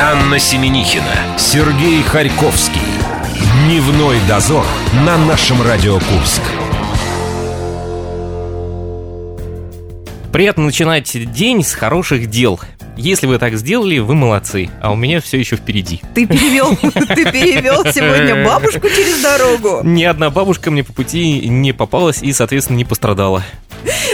Анна 0.00 0.38
Семенихина, 0.38 1.38
Сергей 1.38 2.02
Харьковский. 2.02 2.80
Дневной 3.64 4.18
дозор 4.28 4.66
на 5.06 5.16
нашем 5.16 5.62
Радио 5.62 5.94
Курск. 6.00 6.42
Приятно 10.32 10.64
начинать 10.64 11.32
день 11.32 11.62
с 11.62 11.74
хороших 11.74 12.28
дел. 12.28 12.60
Если 12.96 13.26
вы 13.26 13.38
так 13.38 13.56
сделали, 13.56 13.98
вы 13.98 14.14
молодцы, 14.14 14.70
а 14.80 14.92
у 14.92 14.96
меня 14.96 15.20
все 15.20 15.38
еще 15.38 15.56
впереди. 15.56 16.00
Ты 16.14 16.26
перевел, 16.26 16.76
ты 16.82 17.32
перевел 17.32 17.84
сегодня 17.92 18.44
бабушку 18.44 18.88
через 18.88 19.20
дорогу. 19.20 19.80
Ни 19.82 20.04
одна 20.04 20.30
бабушка 20.30 20.70
мне 20.70 20.84
по 20.84 20.92
пути 20.92 21.48
не 21.48 21.72
попалась 21.72 22.22
и, 22.22 22.32
соответственно, 22.32 22.76
не 22.76 22.84
пострадала. 22.84 23.42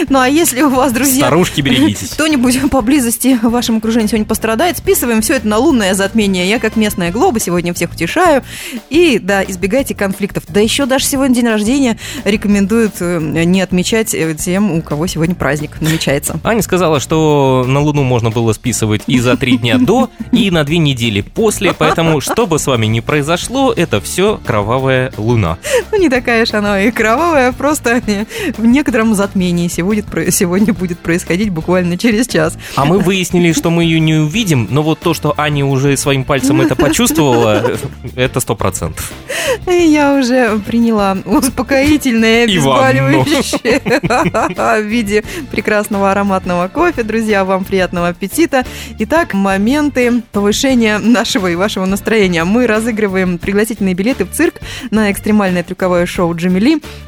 Ну 0.08 0.18
а 0.18 0.26
если 0.26 0.62
у 0.62 0.70
вас, 0.70 0.92
друзья, 0.92 1.26
Старушки, 1.26 1.60
берегитесь. 1.60 2.10
кто-нибудь 2.10 2.70
поблизости 2.70 3.38
в 3.40 3.50
вашем 3.50 3.76
окружении 3.76 4.08
сегодня 4.08 4.26
пострадает, 4.26 4.78
списываем 4.78 5.20
все 5.20 5.34
это 5.34 5.46
на 5.46 5.58
лунное 5.58 5.94
затмение. 5.94 6.48
Я 6.48 6.58
как 6.58 6.74
местная 6.74 7.12
глоба 7.12 7.38
сегодня 7.38 7.72
всех 7.74 7.92
утешаю. 7.92 8.42
И 8.88 9.20
да, 9.22 9.44
избегайте 9.44 9.94
конфликтов. 9.94 10.44
Да 10.48 10.58
еще 10.58 10.86
даже 10.86 11.04
сегодня 11.04 11.36
день 11.36 11.46
рождения 11.46 11.98
рекомендуют 12.24 12.94
э, 13.00 13.20
не 13.20 13.60
отмечать 13.60 14.14
э, 14.14 14.34
тем, 14.34 14.72
у 14.72 14.82
кого 14.82 15.06
сегодня 15.06 15.34
праздник 15.34 15.80
намечается. 15.80 16.40
Аня 16.42 16.62
сказала, 16.62 16.98
что 16.98 17.64
на 17.68 17.80
Луну 17.80 18.02
можно 18.02 18.30
было 18.30 18.52
списывать 18.52 18.69
и 19.06 19.18
за 19.18 19.36
три 19.36 19.58
дня 19.58 19.78
до, 19.78 20.10
и 20.32 20.50
на 20.50 20.64
две 20.64 20.78
недели 20.78 21.20
после, 21.20 21.72
поэтому 21.72 22.20
что 22.20 22.46
бы 22.46 22.58
с 22.58 22.66
вами 22.66 22.86
ни 22.86 23.00
произошло, 23.00 23.72
это 23.72 24.00
все 24.00 24.40
кровавая 24.44 25.12
Луна. 25.16 25.58
Ну, 25.92 25.98
не 25.98 26.08
такая 26.08 26.42
уж 26.42 26.52
она 26.52 26.82
и 26.82 26.90
кровавая, 26.90 27.52
просто 27.52 28.02
в 28.56 28.64
некотором 28.64 29.14
затмении 29.14 29.68
сегодня, 29.68 30.74
будет 30.74 30.98
происходить 30.98 31.50
буквально 31.50 31.98
через 31.98 32.26
час. 32.26 32.56
А 32.76 32.84
мы 32.84 32.98
выяснили, 32.98 33.52
что 33.52 33.70
мы 33.70 33.84
ее 33.84 34.00
не 34.00 34.14
увидим, 34.14 34.68
но 34.70 34.82
вот 34.82 35.00
то, 35.00 35.14
что 35.14 35.34
Аня 35.36 35.64
уже 35.64 35.96
своим 35.96 36.24
пальцем 36.24 36.60
это 36.60 36.76
почувствовала, 36.76 37.76
это 38.14 38.40
сто 38.40 38.54
процентов. 38.54 39.12
Я 39.66 40.14
уже 40.14 40.58
приняла 40.60 41.16
успокоительное 41.24 42.44
обезболивающее 42.44 43.80
в 44.82 44.86
виде 44.86 45.24
прекрасного 45.50 46.10
ароматного 46.10 46.68
кофе. 46.68 47.02
Друзья, 47.02 47.44
вам 47.44 47.64
приятного 47.64 48.08
аппетита. 48.08 48.59
Итак, 49.00 49.34
моменты 49.34 50.22
повышения 50.32 50.98
нашего 50.98 51.48
и 51.48 51.56
вашего 51.56 51.84
настроения. 51.84 52.44
Мы 52.44 52.66
разыгрываем 52.66 53.38
пригласительные 53.38 53.94
билеты 53.94 54.24
в 54.24 54.30
цирк 54.30 54.60
на 54.90 55.10
экстремальное 55.10 55.62
трюковое 55.62 56.06
шоу 56.06 56.34
Джимми 56.34 56.60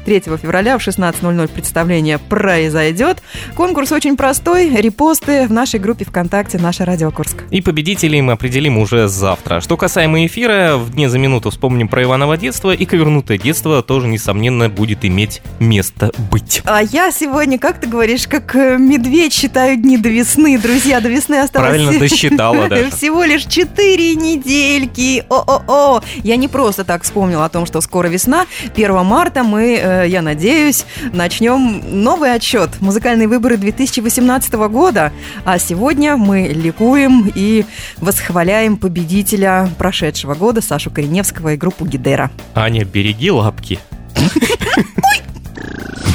3 0.05 0.21
февраля 0.41 0.77
в 0.77 0.87
16.00 0.87 1.47
представление 1.47 2.17
произойдет. 2.17 3.21
Конкурс 3.55 3.91
очень 3.91 4.17
простой. 4.17 4.69
Репосты 4.69 5.47
в 5.47 5.51
нашей 5.51 5.79
группе 5.79 6.05
ВКонтакте 6.05 6.57
«Наша 6.57 6.85
Радио 6.85 7.11
Курск». 7.11 7.43
И 7.51 7.61
победителей 7.61 8.21
мы 8.21 8.33
определим 8.33 8.77
уже 8.77 9.07
завтра. 9.07 9.61
Что 9.61 9.77
касаемо 9.77 10.25
эфира, 10.25 10.77
в 10.77 10.91
дне 10.91 11.09
за 11.09 11.19
минуту 11.19 11.51
вспомним 11.51 11.87
про 11.87 12.03
Иваново 12.03 12.37
детство, 12.37 12.71
и 12.71 12.85
ковернутое 12.85 13.37
детство 13.37 13.81
тоже, 13.83 14.07
несомненно, 14.07 14.69
будет 14.69 15.05
иметь 15.05 15.41
место 15.59 16.11
быть. 16.31 16.61
А 16.65 16.81
я 16.81 17.11
сегодня, 17.11 17.59
как 17.59 17.79
ты 17.79 17.87
говоришь, 17.87 18.27
как 18.27 18.55
э, 18.55 18.77
медведь 18.77 19.33
считаю 19.33 19.77
дни 19.77 19.97
до 19.97 20.09
весны. 20.09 20.57
Друзья, 20.57 20.99
до 20.99 21.09
весны 21.09 21.35
осталось... 21.43 21.69
Правильно 21.69 21.99
досчитала 21.99 22.53
даже. 22.69 22.91
Всего 22.91 23.23
лишь 23.23 23.45
4 23.45 24.15
недельки. 24.15 25.23
О-о-о. 25.29 26.01
Я 26.23 26.35
не 26.35 26.47
просто 26.47 26.83
так 26.83 27.03
вспомнила 27.03 27.45
о 27.45 27.49
том, 27.49 27.65
что 27.65 27.81
скоро 27.81 28.07
весна. 28.07 28.45
1 28.75 29.05
марта 29.05 29.43
мы, 29.43 29.79
э, 29.81 30.07
я 30.07 30.21
надеюсь, 30.21 30.85
начнем 31.11 31.81
новый 32.03 32.33
отчет. 32.33 32.69
Музыкальные 32.79 33.27
выборы 33.27 33.57
2018 33.57 34.53
года. 34.69 35.11
А 35.45 35.59
сегодня 35.59 36.17
мы 36.17 36.47
ликуем 36.47 37.31
и 37.33 37.65
восхваляем 37.97 38.77
победителя 38.77 39.69
прошедшего 39.77 40.35
года 40.35 40.61
Сашу 40.61 40.91
Кореневского 40.91 41.53
и 41.53 41.57
группу 41.57 41.85
Гидера. 41.85 42.31
Аня, 42.55 42.85
береги 42.85 43.31
лапки. 43.31 43.79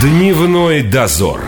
Дневной 0.00 0.82
дозор. 0.82 1.40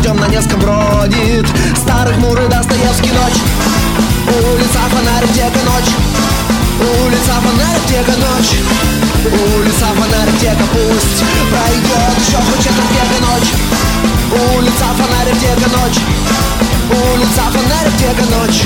Дождем 0.00 0.16
на 0.16 0.28
Невском 0.28 0.58
бродит. 0.60 1.46
Старый 1.76 2.14
хмурый 2.14 2.48
Достоевский 2.48 3.10
ночь. 3.10 3.36
Улица 4.28 4.80
фонарик, 4.88 5.30
тека 5.34 5.60
ночь? 5.68 5.92
Улица 7.04 7.34
фонарик, 7.44 7.84
тека 7.86 8.16
ночь? 8.16 8.56
Улица 9.28 9.86
фонарик, 9.92 10.40
тека 10.40 10.64
пусть 10.72 11.20
Пройдет 11.52 12.16
еще 12.16 12.38
хоть 12.38 12.64
четверть 12.64 12.90
века 12.96 13.18
ночь 13.28 13.52
Улица 14.56 14.86
фонарик, 14.96 15.38
тека 15.38 15.68
ночь? 15.76 16.00
Улица 16.88 17.42
фонарик, 17.52 17.96
тека 17.98 18.24
ночь? 18.32 18.62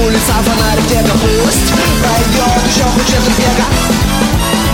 Улица 0.00 0.34
фонарик, 0.40 0.88
тека 0.88 1.14
пусть 1.20 1.68
Пройдет 2.00 2.62
еще 2.66 2.84
хоть 2.84 3.06
четверть 3.06 3.38
века 3.38 4.69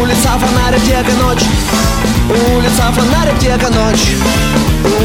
Улица 0.00 0.30
фонарик, 0.38 0.82
тека 0.84 1.12
ночь? 1.22 1.44
Улица 2.54 2.92
фонарик, 2.92 3.38
тека 3.38 3.68
ночь? 3.70 4.16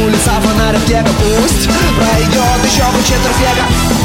Улица 0.04 0.32
фонарик, 0.42 0.86
тека 0.86 1.10
пусть? 1.20 1.68
Пройдет 1.98 2.66
еще 2.66 2.84
хоть 2.84 3.06
четверть 3.06 3.40
века 3.40 4.05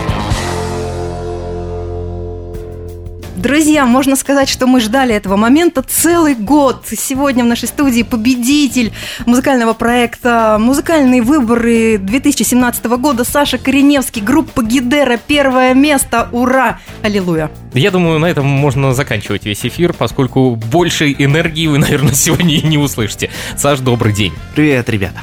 Друзья, 3.41 3.87
можно 3.87 4.15
сказать, 4.15 4.47
что 4.47 4.67
мы 4.67 4.79
ждали 4.79 5.15
этого 5.15 5.35
момента 5.35 5.81
целый 5.81 6.35
год. 6.35 6.85
Сегодня 6.95 7.43
в 7.43 7.47
нашей 7.47 7.67
студии 7.67 8.03
победитель 8.03 8.93
музыкального 9.25 9.73
проекта 9.73 10.57
«Музыкальные 10.59 11.23
выборы» 11.23 11.97
2017 11.97 12.85
года 12.85 13.23
Саша 13.23 13.57
Кореневский, 13.57 14.21
группа 14.21 14.61
Гидера, 14.61 15.17
первое 15.17 15.73
место. 15.73 16.29
Ура! 16.31 16.79
Аллилуйя! 17.01 17.49
Я 17.73 17.89
думаю, 17.89 18.19
на 18.19 18.27
этом 18.27 18.45
можно 18.45 18.93
заканчивать 18.93 19.43
весь 19.43 19.65
эфир, 19.65 19.93
поскольку 19.93 20.55
большей 20.55 21.15
энергии 21.17 21.65
вы, 21.65 21.77
наверное, 21.79 22.13
сегодня 22.13 22.57
и 22.57 22.61
не 22.61 22.77
услышите. 22.77 23.31
Саш, 23.57 23.79
добрый 23.79 24.13
день. 24.13 24.33
Привет, 24.53 24.87
ребята. 24.87 25.21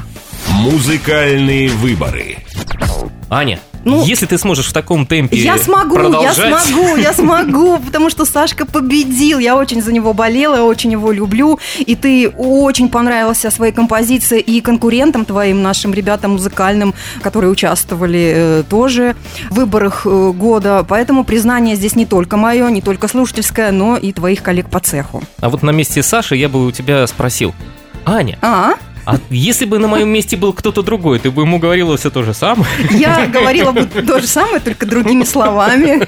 Музыкальные 0.48 1.68
выборы. 1.68 2.38
Аня, 3.30 3.60
Ну, 3.88 4.04
если 4.04 4.26
ты 4.26 4.38
сможешь 4.38 4.66
в 4.66 4.72
таком 4.72 5.06
темпе 5.06 5.36
Я 5.36 5.58
смогу, 5.58 5.96
продолжать... 5.96 6.38
я 6.38 6.58
смогу, 6.60 6.96
я 6.96 7.12
смогу, 7.14 7.78
потому 7.78 8.10
что 8.10 8.24
Сашка 8.24 8.66
победил. 8.66 9.38
Я 9.38 9.56
очень 9.56 9.82
за 9.82 9.92
него 9.92 10.12
болела, 10.12 10.56
я 10.56 10.64
очень 10.64 10.92
его 10.92 11.12
люблю. 11.12 11.58
И 11.78 11.96
ты 11.96 12.28
очень 12.28 12.88
понравился 12.88 13.50
своей 13.50 13.72
композиции 13.72 14.40
и 14.40 14.60
конкурентам 14.60 15.24
твоим, 15.24 15.62
нашим 15.62 15.94
ребятам 15.94 16.32
музыкальным, 16.32 16.94
которые 17.22 17.50
участвовали 17.50 18.32
э, 18.34 18.62
тоже 18.68 19.16
в 19.50 19.54
выборах 19.54 20.02
э, 20.06 20.32
года. 20.32 20.84
Поэтому 20.88 21.24
признание 21.24 21.76
здесь 21.76 21.96
не 21.96 22.06
только 22.06 22.36
мое, 22.36 22.68
не 22.70 22.80
только 22.80 23.08
слушательское, 23.08 23.72
но 23.72 23.96
и 23.96 24.12
твоих 24.12 24.42
коллег 24.42 24.68
по 24.68 24.80
цеху. 24.80 25.22
А 25.40 25.48
вот 25.48 25.62
на 25.62 25.70
месте 25.70 26.02
Саши 26.02 26.36
я 26.36 26.48
бы 26.48 26.66
у 26.66 26.70
тебя 26.70 27.06
спросил. 27.06 27.54
Аня, 28.04 28.38
А, 28.40 28.72
а 28.72 28.87
если 29.30 29.64
бы 29.64 29.78
на 29.78 29.88
моем 29.88 30.08
месте 30.08 30.36
был 30.36 30.52
кто-то 30.52 30.82
другой, 30.82 31.18
ты 31.18 31.30
бы 31.30 31.42
ему 31.42 31.58
говорила 31.58 31.96
все 31.96 32.10
то 32.10 32.22
же 32.22 32.34
самое? 32.34 32.68
я 32.90 33.26
говорила 33.26 33.72
бы 33.72 33.84
то 33.84 34.20
же 34.20 34.26
самое, 34.26 34.60
только 34.60 34.86
другими 34.86 35.24
словами. 35.24 36.06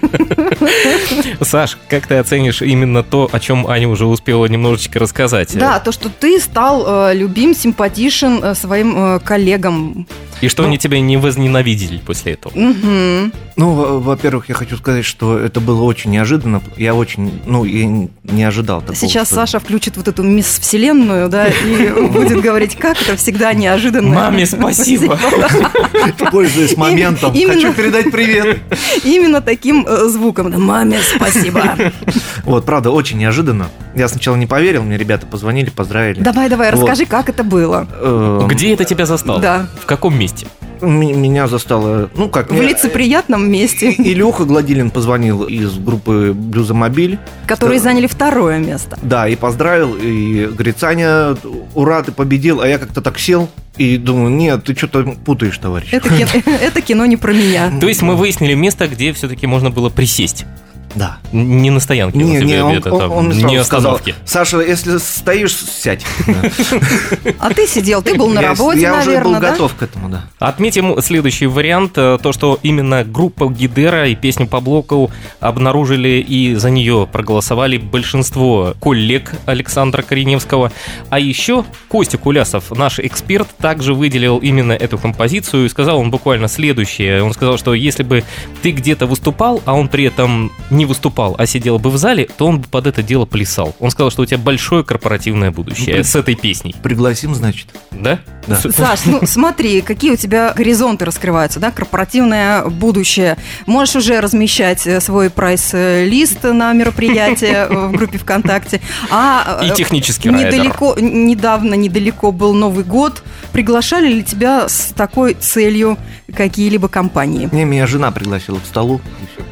Саш, 1.43 1.79
как 1.89 2.07
ты 2.07 2.17
оценишь 2.17 2.63
именно 2.63 3.03
то, 3.03 3.29
о 3.33 3.41
чем 3.41 3.67
Аня 3.67 3.89
уже 3.89 4.07
успела 4.07 4.47
немножечко 4.47 4.99
рассказать? 4.99 5.57
Да, 5.57 5.79
то, 5.81 5.93
что 5.93 6.09
ты 6.09 6.39
стал 6.41 6.85
э, 7.11 7.15
любим, 7.15 7.55
симпатичен 7.55 8.43
э, 8.43 8.55
своим 8.55 8.95
э, 9.17 9.21
коллегам. 9.21 10.07
И 10.41 10.49
что 10.49 10.65
они 10.65 10.79
тебя 10.79 11.01
не 11.01 11.17
возненавидели 11.19 11.99
после 11.99 12.33
этого? 12.33 12.53
Мгм. 12.59 13.33
Ну, 13.57 13.73
во- 13.75 14.01
во-первых, 14.01 14.49
я 14.49 14.55
хочу 14.55 14.77
сказать, 14.79 15.05
что 15.05 15.39
это 15.39 15.61
было 15.61 15.83
очень 15.83 16.11
неожиданно. 16.13 16.63
Я 16.79 16.95
очень, 16.95 17.31
ну, 17.45 17.65
и 17.67 18.09
не 18.25 18.45
ожидал 18.45 18.81
такого. 18.81 18.97
Сейчас 18.97 19.27
что- 19.29 19.37
Саша 19.37 19.61
включит 19.61 19.97
вот 19.99 20.09
эту 20.09 20.23
мисс 20.23 20.59
Вселенную, 20.59 21.29
да, 21.29 21.49
и 21.49 21.89
будет 22.13 22.41
говорить, 22.41 22.77
как 22.95 23.03
это 23.03 23.17
всегда 23.17 23.53
неожиданно. 23.53 24.13
Маме 24.13 24.47
спасибо. 24.47 25.17
Пользуясь 26.33 26.77
моментом, 26.77 27.33
хочу 27.33 27.73
передать 27.73 28.11
привет. 28.11 28.59
Именно 29.05 29.41
таким 29.41 29.87
э, 29.87 30.07
звуком. 30.09 30.53
Маме 30.61 30.99
спасибо. 31.17 31.77
Вот, 32.45 32.65
правда, 32.65 32.91
очень 32.91 33.19
неожиданно. 33.19 33.69
Я 33.95 34.09
сначала 34.09 34.35
не 34.35 34.47
поверил, 34.47 34.83
мне 34.83 34.97
ребята 34.97 35.27
позвонили, 35.27 35.71
поздравили. 35.71 36.21
Давай, 36.21 36.49
давай, 36.49 36.71
расскажи, 36.71 37.07
как 37.07 37.29
это 37.29 37.45
было. 37.45 37.87
Эм, 38.01 38.49
Где 38.49 38.75
это 38.75 38.85
тебя 38.85 39.07
застало? 39.07 39.39
Да. 39.41 39.67
В 39.81 39.87
каком 39.87 40.19
месте? 40.19 40.47
Меня 40.83 41.47
застало, 41.47 42.11
ну 42.15 42.29
как, 42.29 42.51
В 42.51 42.55
мне- 42.55 42.69
лицеприятном 42.69 43.51
месте, 43.51 43.91
Илюха 43.99 44.45
Гладилин 44.45 44.91
позвонил 44.91 45.45
из 45.45 45.77
группы 45.79 46.33
Блюзомобиль. 46.35 47.19
которые 47.47 47.79
Что? 47.79 47.89
заняли 47.91 48.07
второе 48.07 48.59
место. 48.59 48.99
Да, 49.03 49.29
и 49.29 49.37
поздравил, 49.37 49.97
и 49.97 50.47
говорит, 50.47 50.79
Саня, 50.79 51.37
ура, 51.75 52.03
ты 52.03 52.13
победил. 52.13 52.61
А 52.61 52.67
я 52.69 52.79
как-то 52.79 53.01
так 53.03 53.19
сел 53.19 53.49
и 53.77 53.97
думаю, 53.97 54.31
нет, 54.31 54.65
ты 54.65 54.75
что-то 54.75 55.03
путаешь, 55.25 55.57
товарищ. 55.59 55.89
Это 55.93 56.09
кино, 56.09 56.31
это 56.61 56.81
кино 56.81 57.07
не 57.07 57.17
про 57.17 57.33
меня. 57.33 57.73
То 57.81 57.89
есть 57.89 58.03
мы 58.03 58.17
выяснили 58.17 58.55
место, 58.55 58.89
где 58.89 59.13
все-таки 59.13 59.47
можно 59.47 59.71
было 59.71 59.89
присесть. 59.91 60.45
Да. 60.95 61.19
Не 61.33 61.71
на 61.71 61.81
стоянке. 61.81 62.19
Не, 62.19 62.39
вот 62.39 62.45
не, 62.45 62.63
он, 62.63 62.77
это 62.77 62.93
он- 62.93 63.01
там, 63.01 63.13
он 63.13 63.27
мне 63.29 63.37
не 63.37 63.43
сразу 63.43 63.65
сказал, 63.65 63.95
остановки. 63.95 64.15
Саша, 64.25 64.61
если 64.61 64.99
стоишь, 64.99 65.55
сядь. 65.55 66.05
А 67.39 67.51
ты 67.55 67.67
сидел, 67.67 68.03
ты 68.03 68.15
был 68.15 68.29
на 68.29 68.43
работе, 68.43 68.81
Я 68.81 68.99
уже 68.99 69.21
был 69.21 69.39
готов 69.39 69.75
к 69.75 69.83
этому, 69.83 70.09
да. 70.09 70.25
Отметим 70.39 71.01
следующий 71.01 71.47
вариант, 71.47 71.93
э, 71.97 72.19
то, 72.23 72.33
что 72.33 72.59
именно 72.63 73.05
группа 73.05 73.49
Гидера 73.49 74.09
и 74.09 74.15
песню 74.15 74.47
по 74.47 74.61
блоку 74.61 75.11
обнаружили 75.39 76.25
и 76.27 76.55
за 76.55 76.71
нее 76.71 77.09
проголосовали 77.11 77.77
большинство 77.79 78.75
коллег 78.81 79.33
Александра 79.47 80.03
Кореневского. 80.03 80.73
А 81.09 81.19
еще 81.19 81.65
Костя 81.89 82.19
Кулясов, 82.19 82.71
наш 82.71 82.99
эксперт, 82.99 83.49
также 83.59 83.95
выделил 83.95 84.39
именно 84.39 84.73
эту 84.73 84.99
композицию 84.99 85.67
и 85.67 85.69
сказал 85.69 85.99
он 85.99 86.11
буквально 86.11 86.49
следующее. 86.49 87.23
Он 87.23 87.33
сказал, 87.33 87.59
что 87.59 87.75
если 87.75 88.03
бы 88.03 88.25
ты 88.63 88.71
где-то 88.73 89.07
выступал, 89.07 89.63
а 89.65 89.75
он 89.75 89.89
при 89.89 90.05
этом 90.05 90.51
не 90.71 90.80
выступал, 90.87 91.35
а 91.39 91.47
сидел 91.47 91.79
бы 91.79 91.91
в 91.91 91.97
зале, 91.97 92.29
то 92.37 92.47
он 92.47 92.61
бы 92.61 92.69
под 92.69 92.87
это 92.87 93.03
дело 93.03 93.25
плясал. 93.27 93.75
Он 93.81 93.91
сказал, 93.91 94.11
что 94.11 94.23
у 94.23 94.27
тебя 94.27 94.39
большое 94.39 94.85
корпоративное 94.85 95.51
будущее 95.51 96.05
с 96.05 96.15
этой 96.15 96.35
песней. 96.35 96.75
Пригласим, 96.83 97.35
значит. 97.35 97.69
Да? 97.91 98.19
Да. 98.47 98.57
Саш, 98.57 99.01
ну 99.05 99.21
смотри, 99.27 99.81
какие 99.83 100.13
у 100.13 100.17
тебя 100.17 100.53
горизонты 100.57 101.05
раскрываются, 101.05 101.61
да, 101.61 101.71
корпоративное 101.71 102.65
будущее. 102.65 103.37
Можешь 103.67 103.97
уже 103.97 104.21
размещать 104.21 104.87
э, 104.87 105.01
свой 105.01 105.31
прайс-лист 105.31 106.43
на 106.45 106.73
мероприятие 106.73 107.67
э, 107.69 107.75
в 107.89 107.93
группе 107.93 108.19
ВКонтакте. 108.19 108.81
А 109.11 109.61
э, 109.63 109.69
И 109.69 109.71
технический 109.75 110.31
райдер. 110.31 110.53
недалеко, 110.53 110.95
н- 110.99 111.27
недавно, 111.27 111.75
недалеко 111.75 112.33
был 112.33 112.55
Новый 112.55 112.85
год. 112.85 113.23
Приглашали 113.53 114.09
ли 114.13 114.23
тебя 114.23 114.69
с 114.69 114.93
такой 114.97 115.35
целью 115.35 115.99
какие-либо 116.35 116.89
компании? 116.89 117.49
Не, 117.53 117.65
меня 117.65 117.87
жена 117.87 118.11
пригласила 118.11 118.59
к 118.59 118.65
столу. 118.65 119.01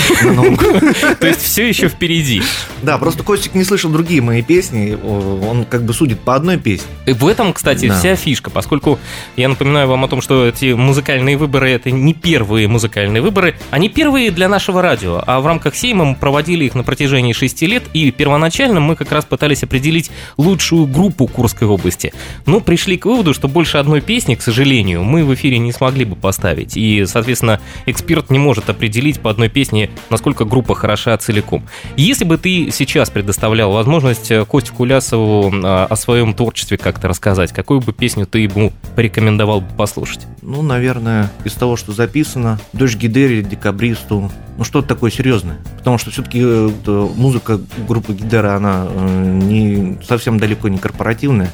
То 1.21 1.27
есть 1.27 1.43
все 1.43 1.69
еще 1.69 1.89
впереди. 1.89 2.43
Да, 2.83 2.99
просто 2.99 3.23
Костик 3.23 3.55
не 3.55 3.65
слышал 3.65 3.91
другие 3.91 4.21
мои 4.21 4.43
песни. 4.43 4.97
Он 5.03 5.65
как 5.65 5.83
бы 5.85 5.93
судит 5.95 6.21
по 6.21 6.35
одной 6.35 6.59
песне. 6.59 6.87
И 7.07 7.13
в 7.13 7.27
этом, 7.27 7.53
кстати, 7.53 7.87
Да. 7.89 7.99
вся 7.99 8.17
фишка, 8.17 8.51
поскольку 8.51 8.99
я 9.37 9.49
напоминаю 9.49 9.89
вам 9.89 10.05
о 10.05 10.09
том, 10.09 10.21
что 10.21 10.47
эти 10.47 10.73
музыкальные 10.73 11.37
выборы 11.37 11.71
это 11.71 11.91
не 11.91 12.15
первые 12.15 12.69
музыкальные 12.69 13.23
выборы, 13.23 13.57
они 13.71 13.89
первые 13.89 14.31
для 14.31 14.49
нашего 14.49 14.83
радио, 14.83 15.23
а 15.27 15.41
в 15.41 15.47
рамках 15.47 15.75
Сейма 15.75 16.05
мы 16.05 16.15
проводили 16.15 16.65
их 16.65 16.75
на 16.75 16.83
протяжении 16.85 17.33
шести 17.33 17.67
лет, 17.67 17.85
и 17.93 18.11
первоначально 18.11 18.81
мы 18.81 18.97
как 18.97 19.11
раз 19.13 19.25
пытались 19.25 19.63
определить 19.63 20.11
лучшую 20.37 20.87
группу 20.87 21.27
Курской 21.27 21.67
области. 21.67 22.13
Но 22.45 22.61
пришли 22.61 22.97
к 22.99 23.07
выводу, 23.07 23.35
что 23.35 23.46
больше 23.49 23.79
одной 23.79 24.01
песни, 24.01 24.35
к 24.35 24.43
сожалению, 24.43 25.05
мы 25.05 25.25
в 25.25 25.35
эфире 25.35 25.59
не 25.59 25.73
смогли 25.73 26.05
бы 26.05 26.17
поставить, 26.17 26.77
и, 26.77 27.05
соответственно, 27.07 27.61
эксперт 27.87 28.31
не 28.31 28.39
может 28.39 28.71
определить 28.71 29.21
по 29.21 29.31
одной 29.31 29.49
песне, 29.49 29.91
насколько 30.11 30.45
группа 30.45 30.75
хороша 30.75 31.17
целиком. 31.17 31.65
Если 31.97 32.25
бы 32.25 32.39
ты 32.39 32.71
сейчас 32.71 33.11
предоставлял 33.11 33.73
возможность 33.73 34.31
э, 34.31 34.45
Косте 34.45 34.73
Кулясову 34.73 35.53
э, 35.53 35.85
о 35.85 35.97
своем 35.97 36.35
творчестве 36.35 36.77
как-то 36.77 37.09
рассказать, 37.09 37.53
какую 37.53 37.81
бы 37.81 37.93
песню 37.93 38.27
ты 38.27 38.41
ему 38.41 38.73
порекомендовал 38.95 39.61
бы 39.61 39.75
послушать? 39.77 40.27
Ну, 40.43 40.63
наверное, 40.63 41.31
из 41.45 41.53
того, 41.53 41.77
что 41.77 41.93
записано, 41.93 42.59
Дождь 42.73 42.97
Гидери, 42.97 43.43
Декабристу, 43.43 44.31
ну 44.57 44.65
что-то 44.65 44.89
такое 44.89 45.11
серьезное. 45.11 45.59
Потому 45.79 45.99
что 45.99 46.11
все-таки 46.11 46.43
музыка 47.17 47.61
группы 47.87 48.15
Гидера, 48.15 48.57
она 48.57 48.87
э, 48.89 49.41
не 49.43 49.99
совсем 50.03 50.39
далеко 50.39 50.69
не 50.69 50.79
корпоративная. 50.79 51.51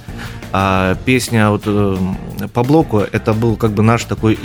А 0.52 0.96
песня 1.06 1.50
вот 1.50 1.62
э, 1.66 1.96
по 2.52 2.62
блоку, 2.62 2.98
это 2.98 3.32
был 3.32 3.56
как 3.56 3.70
бы 3.70 3.82
наш 3.82 4.04
такой, 4.04 4.38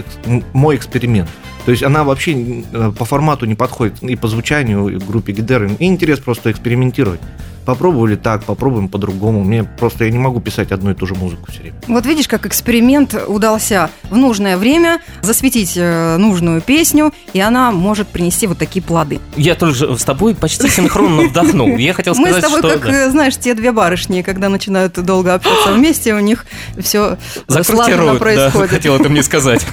мой 0.53 0.77
эксперимент. 0.77 1.29
То 1.65 1.71
есть 1.71 1.83
она 1.83 2.05
вообще 2.05 2.63
э, 2.71 2.91
по 2.97 3.03
формату 3.03 3.45
не 3.45 3.55
подходит 3.55 4.01
и 4.01 4.15
по 4.15 4.29
звучанию 4.29 4.87
и 4.87 4.95
группе 4.97 5.33
Гидеры. 5.33 5.69
И 5.79 5.85
интерес 5.85 6.19
просто 6.19 6.49
экспериментировать. 6.49 7.19
Попробовали 7.67 8.15
так, 8.15 8.45
попробуем 8.45 8.87
по-другому. 8.87 9.43
Мне 9.43 9.65
просто 9.65 10.05
я 10.05 10.09
не 10.09 10.17
могу 10.17 10.39
писать 10.39 10.71
одну 10.71 10.91
и 10.91 10.93
ту 10.93 11.05
же 11.05 11.15
музыку 11.15 11.51
все 11.51 11.63
время. 11.63 11.75
Вот 11.89 12.05
видишь, 12.05 12.29
как 12.29 12.45
эксперимент 12.45 13.13
удался 13.27 13.89
в 14.09 14.15
нужное 14.15 14.55
время 14.55 15.01
засветить 15.21 15.73
э, 15.75 16.15
нужную 16.15 16.61
песню, 16.61 17.13
и 17.33 17.41
она 17.41 17.73
может 17.73 18.07
принести 18.07 18.47
вот 18.47 18.57
такие 18.57 18.81
плоды. 18.81 19.19
Я 19.35 19.55
тоже 19.55 19.97
с 19.97 20.05
тобой 20.05 20.33
почти 20.33 20.69
синхронно 20.69 21.23
вдохнул. 21.23 21.75
Я 21.75 21.93
хотел 21.93 22.15
Мы 22.15 22.29
сказать, 22.29 22.45
с 22.45 22.47
тобой, 22.47 22.59
что... 22.61 22.79
как, 22.79 22.89
э, 22.89 23.09
знаешь, 23.09 23.35
те 23.35 23.53
две 23.53 23.73
барышни, 23.73 24.21
когда 24.21 24.47
начинают 24.47 24.93
долго 25.03 25.33
общаться 25.33 25.73
вместе, 25.73 26.13
у 26.13 26.19
них 26.19 26.45
все 26.79 27.17
слаженно 27.49 27.63
Закрутируют, 27.63 28.13
да, 28.13 28.19
происходит. 28.19 28.69
хотел 28.69 28.95
это 28.95 29.09
мне 29.09 29.23
сказать. 29.23 29.65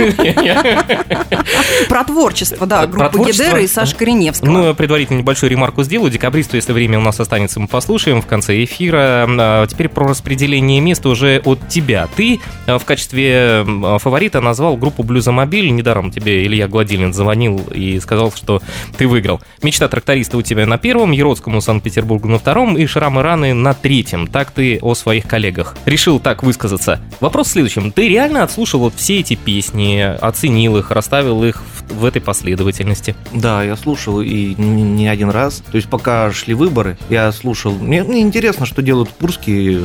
Про 1.89 2.03
творчество, 2.03 2.67
да, 2.67 2.89
группы 2.89 3.19
Гидера 3.31 3.61
и. 3.61 3.69
Саши 3.69 3.95
Кореневского. 3.95 4.51
Ну, 4.51 4.67
я 4.67 4.75
предварительно 4.75 5.19
небольшую 5.19 5.51
ремарку 5.51 5.85
сделаю. 5.85 6.11
Декабристу, 6.11 6.57
если 6.57 6.73
время 6.73 6.99
у 6.99 7.03
нас 7.03 7.21
останется, 7.21 7.61
мы 7.61 7.69
послушаем. 7.69 7.84
Послушаем 7.85 8.23
в 8.23 8.27
конце 8.27 8.65
эфира. 8.65 9.27
А 9.29 9.67
Теперь 9.67 9.91
про 9.91 10.09
распределение 10.09 10.81
мест 10.81 11.05
уже 11.05 11.43
от 11.45 11.69
тебя. 11.69 12.09
Ты 12.17 12.41
а, 12.67 12.79
в 12.79 12.87
качестве 12.87 13.63
м, 13.67 13.99
фаворита 13.99 14.41
назвал 14.41 14.79
группу 14.79 15.03
Блюзомобиль. 15.03 15.71
Недаром 15.71 16.11
тебе 16.11 16.47
Илья 16.47 16.67
Гладилин 16.67 17.13
звонил 17.13 17.61
и 17.75 18.01
сказал, 18.01 18.33
что 18.33 18.63
ты 18.97 19.07
выиграл. 19.07 19.43
Мечта 19.63 19.87
тракториста 19.89 20.39
у 20.39 20.43
тебя 20.43 20.65
на 20.67 20.79
первом, 20.79 21.13
Еродскому 21.13 21.61
Санкт-Петербургу 21.61 22.27
на 22.27 22.39
втором 22.39 22.79
и 22.79 22.87
Шрамы 22.87 23.21
раны 23.21 23.53
на 23.53 23.75
третьем. 23.75 24.29
Так 24.29 24.51
ты 24.51 24.79
о 24.81 24.95
своих 24.95 25.27
коллегах. 25.27 25.77
Решил 25.85 26.21
так 26.21 26.43
высказаться. 26.43 27.03
Вопрос 27.21 27.49
в 27.49 27.51
следующем. 27.51 27.93
Ты 27.93 28.09
реально 28.09 28.45
отслушал 28.45 28.81
вот 28.81 28.95
все 28.97 29.21
эти 29.21 29.35
песни, 29.35 30.01
оценил 30.01 30.79
их, 30.79 30.91
расставил 30.91 31.45
их 31.45 31.63
в, 31.91 32.01
в 32.01 32.05
этой 32.07 32.23
последовательности? 32.23 33.15
Да, 33.35 33.63
я 33.63 33.77
слушал 33.77 34.23
и 34.23 34.55
не 34.55 35.07
один 35.07 35.29
раз. 35.29 35.63
То 35.71 35.77
есть 35.77 35.91
пока 35.91 36.33
шли 36.33 36.55
выборы, 36.55 36.97
я 37.11 37.31
слушал. 37.31 37.74
Мне, 37.81 38.03
мне 38.05 38.21
интересно, 38.21 38.67
что 38.67 38.83
делают 38.83 39.09
в 39.11 39.15
Курске 39.15 39.81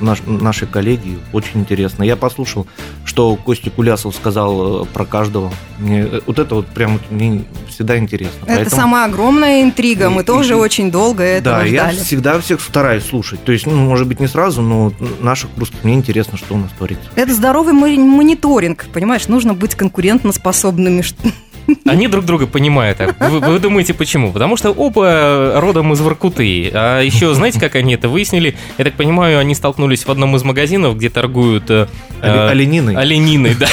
наш- 0.00 0.22
наши 0.26 0.66
коллеги. 0.66 1.18
Очень 1.32 1.60
интересно. 1.60 2.02
Я 2.02 2.16
послушал, 2.16 2.66
что 3.04 3.36
Костя 3.36 3.70
Кулясов 3.70 4.14
сказал 4.14 4.82
э, 4.82 4.86
про 4.86 5.04
каждого. 5.04 5.52
Мне, 5.78 6.00
э, 6.02 6.20
вот 6.26 6.38
это 6.38 6.54
вот 6.56 6.66
прям 6.68 7.00
мне 7.10 7.44
всегда 7.68 7.98
интересно. 7.98 8.44
Это 8.46 8.56
Поэтому- 8.56 8.76
самая 8.76 9.04
огромная 9.06 9.62
интрига. 9.62 10.10
Мы 10.10 10.22
И- 10.22 10.24
тоже 10.24 10.54
и- 10.54 10.56
очень 10.56 10.90
долго 10.90 11.22
этого 11.22 11.58
Да, 11.58 11.64
я 11.64 11.90
ждали. 11.90 12.04
всегда 12.04 12.40
всех 12.40 12.60
стараюсь 12.60 13.04
слушать. 13.04 13.42
То 13.44 13.52
есть, 13.52 13.66
ну, 13.66 13.76
может 13.76 14.06
быть, 14.06 14.20
не 14.20 14.26
сразу, 14.28 14.62
но 14.62 14.92
наших 15.20 15.50
русских 15.56 15.84
мне 15.84 15.94
интересно, 15.94 16.38
что 16.38 16.54
у 16.54 16.58
нас 16.58 16.70
творится. 16.76 17.04
Это 17.16 17.32
здоровый 17.34 17.72
мони- 17.74 17.98
мониторинг, 17.98 18.86
понимаешь? 18.92 19.28
Нужно 19.28 19.54
быть 19.54 19.74
конкурентоспособными. 19.74 21.02
Они 21.84 22.08
друг 22.08 22.24
друга 22.24 22.46
понимают. 22.46 23.00
А 23.00 23.14
Вы, 23.28 23.40
вы 23.40 23.58
думаете, 23.58 23.94
почему? 23.94 24.32
Потому 24.32 24.56
что 24.56 24.70
оба 24.70 25.52
родом 25.56 25.92
из 25.92 26.00
Воркуты. 26.00 26.70
А 26.72 27.00
еще, 27.00 27.34
знаете, 27.34 27.60
как 27.60 27.74
они 27.74 27.94
это 27.94 28.08
выяснили? 28.08 28.56
Я 28.78 28.84
так 28.84 28.94
понимаю, 28.94 29.38
они 29.38 29.54
столкнулись 29.54 30.04
в 30.06 30.10
одном 30.10 30.36
из 30.36 30.42
магазинов, 30.44 30.96
где 30.96 31.08
торгуют... 31.10 31.70
э, 31.70 31.86
э, 32.22 32.48
олениной. 32.48 32.94
Олениной, 32.94 33.54
да. 33.54 33.66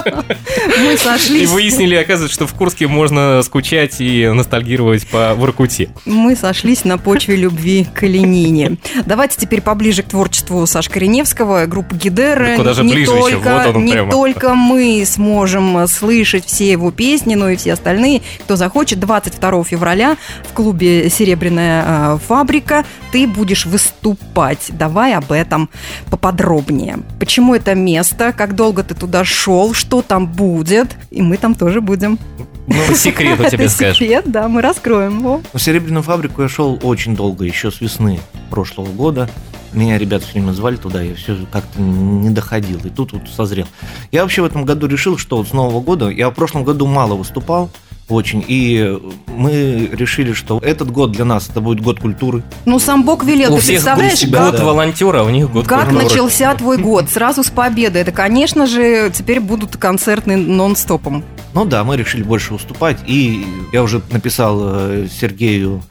Мы 0.79 0.93
И 0.93 0.97
сошлись, 0.97 1.49
выяснили, 1.49 1.95
оказывается, 1.95 2.33
что 2.35 2.47
в 2.47 2.53
Курске 2.53 2.87
можно 2.87 3.41
скучать 3.43 3.99
и 3.99 4.27
ностальгировать 4.27 5.07
по 5.07 5.33
Воркуте. 5.35 5.89
мы 6.05 6.35
сошлись 6.35 6.85
на 6.85 6.97
почве 6.97 7.35
любви 7.35 7.85
к 7.93 8.03
Ленине. 8.03 8.77
Давайте 9.05 9.37
теперь 9.37 9.61
поближе 9.61 10.03
к 10.03 10.07
творчеству 10.07 10.65
Саши 10.65 10.89
Кореневского, 10.89 11.65
группы 11.65 11.95
Гидеры. 11.95 12.51
Да 12.51 12.55
куда 12.57 12.73
же 12.73 12.83
не 12.83 12.93
ближе 12.93 13.11
еще? 13.11 13.31
только, 13.31 13.63
Вот 13.65 13.75
он 13.75 13.85
не 13.85 13.91
прямо. 13.93 14.11
только 14.11 14.53
мы 14.55 15.03
сможем 15.05 15.87
слышать 15.87 16.45
все 16.45 16.71
его 16.71 16.91
песни, 16.91 17.35
но 17.35 17.49
и 17.49 17.55
все 17.55 17.73
остальные, 17.73 18.21
кто 18.43 18.55
захочет. 18.55 18.99
22 18.99 19.63
февраля 19.63 20.17
в 20.49 20.53
клубе 20.53 21.09
«Серебряная 21.09 21.83
э, 22.15 22.17
фабрика» 22.27 22.85
ты 23.11 23.27
будешь 23.27 23.65
выступать. 23.65 24.67
Давай 24.69 25.13
об 25.15 25.31
этом 25.31 25.69
поподробнее. 26.09 26.99
Почему 27.19 27.55
это 27.55 27.75
место, 27.75 28.33
как 28.33 28.55
долго 28.55 28.83
ты 28.83 28.93
туда 28.95 29.25
шел, 29.25 29.73
что 29.73 30.01
там 30.01 30.27
будет, 30.27 30.60
и 31.09 31.21
мы 31.21 31.37
там 31.37 31.55
тоже 31.55 31.81
будем. 31.81 32.19
Ну, 32.67 32.75
секрет 32.95 33.39
у 33.39 33.43
тебя 33.49 33.65
Это 33.65 33.69
скажешь. 33.69 33.97
секрет, 33.97 34.25
да, 34.27 34.47
мы 34.47 34.61
раскроем 34.61 35.19
его. 35.19 35.41
В 35.53 35.59
серебряную 35.59 36.03
фабрику 36.03 36.41
я 36.41 36.49
шел 36.49 36.79
очень 36.83 37.15
долго, 37.15 37.45
еще 37.45 37.71
с 37.71 37.81
весны 37.81 38.19
прошлого 38.49 38.91
года. 38.91 39.29
Меня 39.73 39.97
ребята 39.97 40.25
все 40.25 40.33
время 40.33 40.51
звали 40.51 40.75
туда, 40.75 41.01
я 41.01 41.15
все 41.15 41.37
как-то 41.51 41.79
не 41.79 42.29
доходил. 42.29 42.79
И 42.83 42.89
тут 42.89 43.13
вот 43.13 43.29
созрел. 43.29 43.67
Я 44.11 44.23
вообще 44.23 44.41
в 44.41 44.45
этом 44.45 44.65
году 44.65 44.87
решил, 44.87 45.17
что 45.17 45.37
вот 45.37 45.47
с 45.47 45.53
Нового 45.53 45.81
года, 45.81 46.09
я 46.09 46.29
в 46.29 46.33
прошлом 46.33 46.63
году 46.65 46.87
мало 46.87 47.15
выступал, 47.15 47.69
очень. 48.11 48.43
И 48.47 48.99
мы 49.27 49.89
решили, 49.91 50.33
что 50.33 50.59
этот 50.59 50.91
год 50.91 51.11
для 51.11 51.25
нас 51.25 51.49
это 51.49 51.61
будет 51.61 51.81
год 51.81 51.99
культуры. 51.99 52.43
Ну, 52.65 52.79
сам 52.79 53.03
Бог 53.03 53.23
велел. 53.23 53.53
У 53.53 53.55
Ты 53.57 53.61
всех 53.61 53.75
представляешь, 53.75 54.19
себя, 54.19 54.45
год 54.45 54.57
да. 54.57 54.65
волонтера, 54.65 55.23
у 55.23 55.29
них 55.29 55.51
год 55.51 55.67
как 55.67 55.85
культуры. 55.85 56.03
начался 56.03 56.53
твой 56.55 56.77
год? 56.77 57.09
Сразу 57.09 57.43
с 57.43 57.49
победы. 57.49 57.99
Это, 57.99 58.11
конечно 58.11 58.67
же, 58.67 59.11
теперь 59.13 59.39
будут 59.39 59.77
концерты 59.77 60.35
нон-стопом. 60.35 61.23
Ну 61.53 61.65
да, 61.65 61.83
мы 61.83 61.97
решили 61.97 62.23
больше 62.23 62.53
выступать. 62.53 62.97
И 63.07 63.45
я 63.73 63.83
уже 63.83 64.01
написал 64.11 64.59
э, 64.63 65.07
Сергею, 65.11 65.81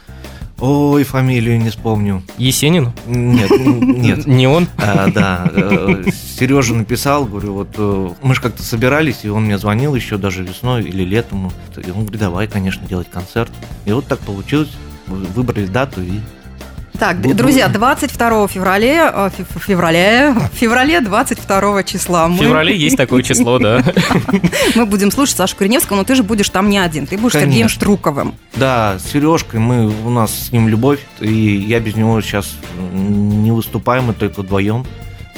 ой, 0.61 1.05
фамилию 1.05 1.59
не 1.59 1.71
вспомню. 1.71 2.23
Есенин? 2.39 2.93
Нет, 3.07 3.51
нет. 3.51 4.27
Не 4.27 4.47
он? 4.47 4.67
А, 4.79 5.09
да, 5.11 5.51
Сережа 6.39 6.75
написал, 6.75 7.25
говорю, 7.25 7.55
вот 7.55 7.69
э, 7.77 8.11
мы 8.23 8.35
же 8.35 8.41
как-то 8.41 8.63
собирались, 8.63 9.21
и 9.25 9.29
он 9.29 9.45
мне 9.45 9.59
звонил 9.59 9.95
еще 9.95 10.17
даже 10.19 10.43
весной 10.43 10.83
или 10.85 11.03
летом. 11.05 11.51
И 11.77 11.91
он 11.91 12.03
говорит, 12.03 12.21
давай, 12.21 12.47
конечно, 12.49 12.87
делать 12.87 13.09
концерт. 13.11 13.51
И 13.87 13.93
вот 13.93 14.07
так 14.07 14.19
получилось. 14.21 14.71
Вы- 15.07 15.25
Выбрали 15.35 15.67
дату 15.67 16.03
и 16.03 16.21
Так, 17.01 17.19
Буду- 17.23 17.35
друзья, 17.35 17.69
22 17.69 18.47
февраля, 18.47 19.11
э, 19.15 19.31
фе- 19.35 19.59
февраля, 19.67 20.37
в 20.53 20.55
феврале 20.55 21.01
22 21.01 21.83
числа 21.83 22.27
В 22.27 22.33
мы, 22.33 22.45
феврале 22.45 22.77
есть 22.77 22.99
такое 22.99 23.23
число, 23.23 23.59
да. 23.59 23.83
мы 24.75 24.85
будем 24.85 25.11
слушать 25.11 25.35
Сашу 25.35 25.57
Кореневского, 25.57 25.97
но 25.97 26.05
ты 26.05 26.15
же 26.15 26.23
будешь 26.23 26.51
там 26.51 26.69
не 26.69 26.77
один, 26.77 27.07
ты 27.07 27.17
будешь 27.17 27.33
с 27.33 27.37
Сергеем 27.37 27.53
Конечно. 27.53 27.69
Штруковым. 27.81 28.35
Да, 28.55 28.99
с 28.99 29.11
Сережкой 29.13 29.61
мы, 29.61 29.87
у 29.89 30.11
нас 30.11 30.31
с 30.49 30.53
ним 30.53 30.69
любовь, 30.69 31.01
и 31.21 31.33
я 31.33 31.81
без 31.81 31.97
него 31.97 32.21
сейчас 32.21 32.53
не 32.93 33.51
выступаем, 33.51 34.05
мы 34.05 34.13
только 34.13 34.43
вдвоем. 34.43 34.85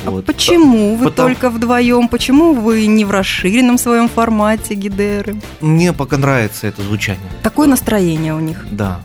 А 0.05 0.11
Вот. 0.11 0.27
почему 0.27 0.97
вы 0.97 1.07
Потому- 1.11 1.29
только 1.29 1.51
вдвоем? 1.51 2.09
Почему 2.09 2.55
вы 2.55 2.87
не 2.87 3.05
в 3.05 3.11
расширенном 3.11 3.79
своем 3.79 4.09
формате 4.09 4.75
Гидеры? 4.75 5.37
Мне 5.61 5.93
пока 5.93 6.17
нравится 6.17 6.67
это 6.67 6.83
звучание. 6.83 7.23
Такое 7.43 7.69
настроение 7.69 8.35
у 8.35 8.41
них. 8.41 8.67
Да. 8.71 9.01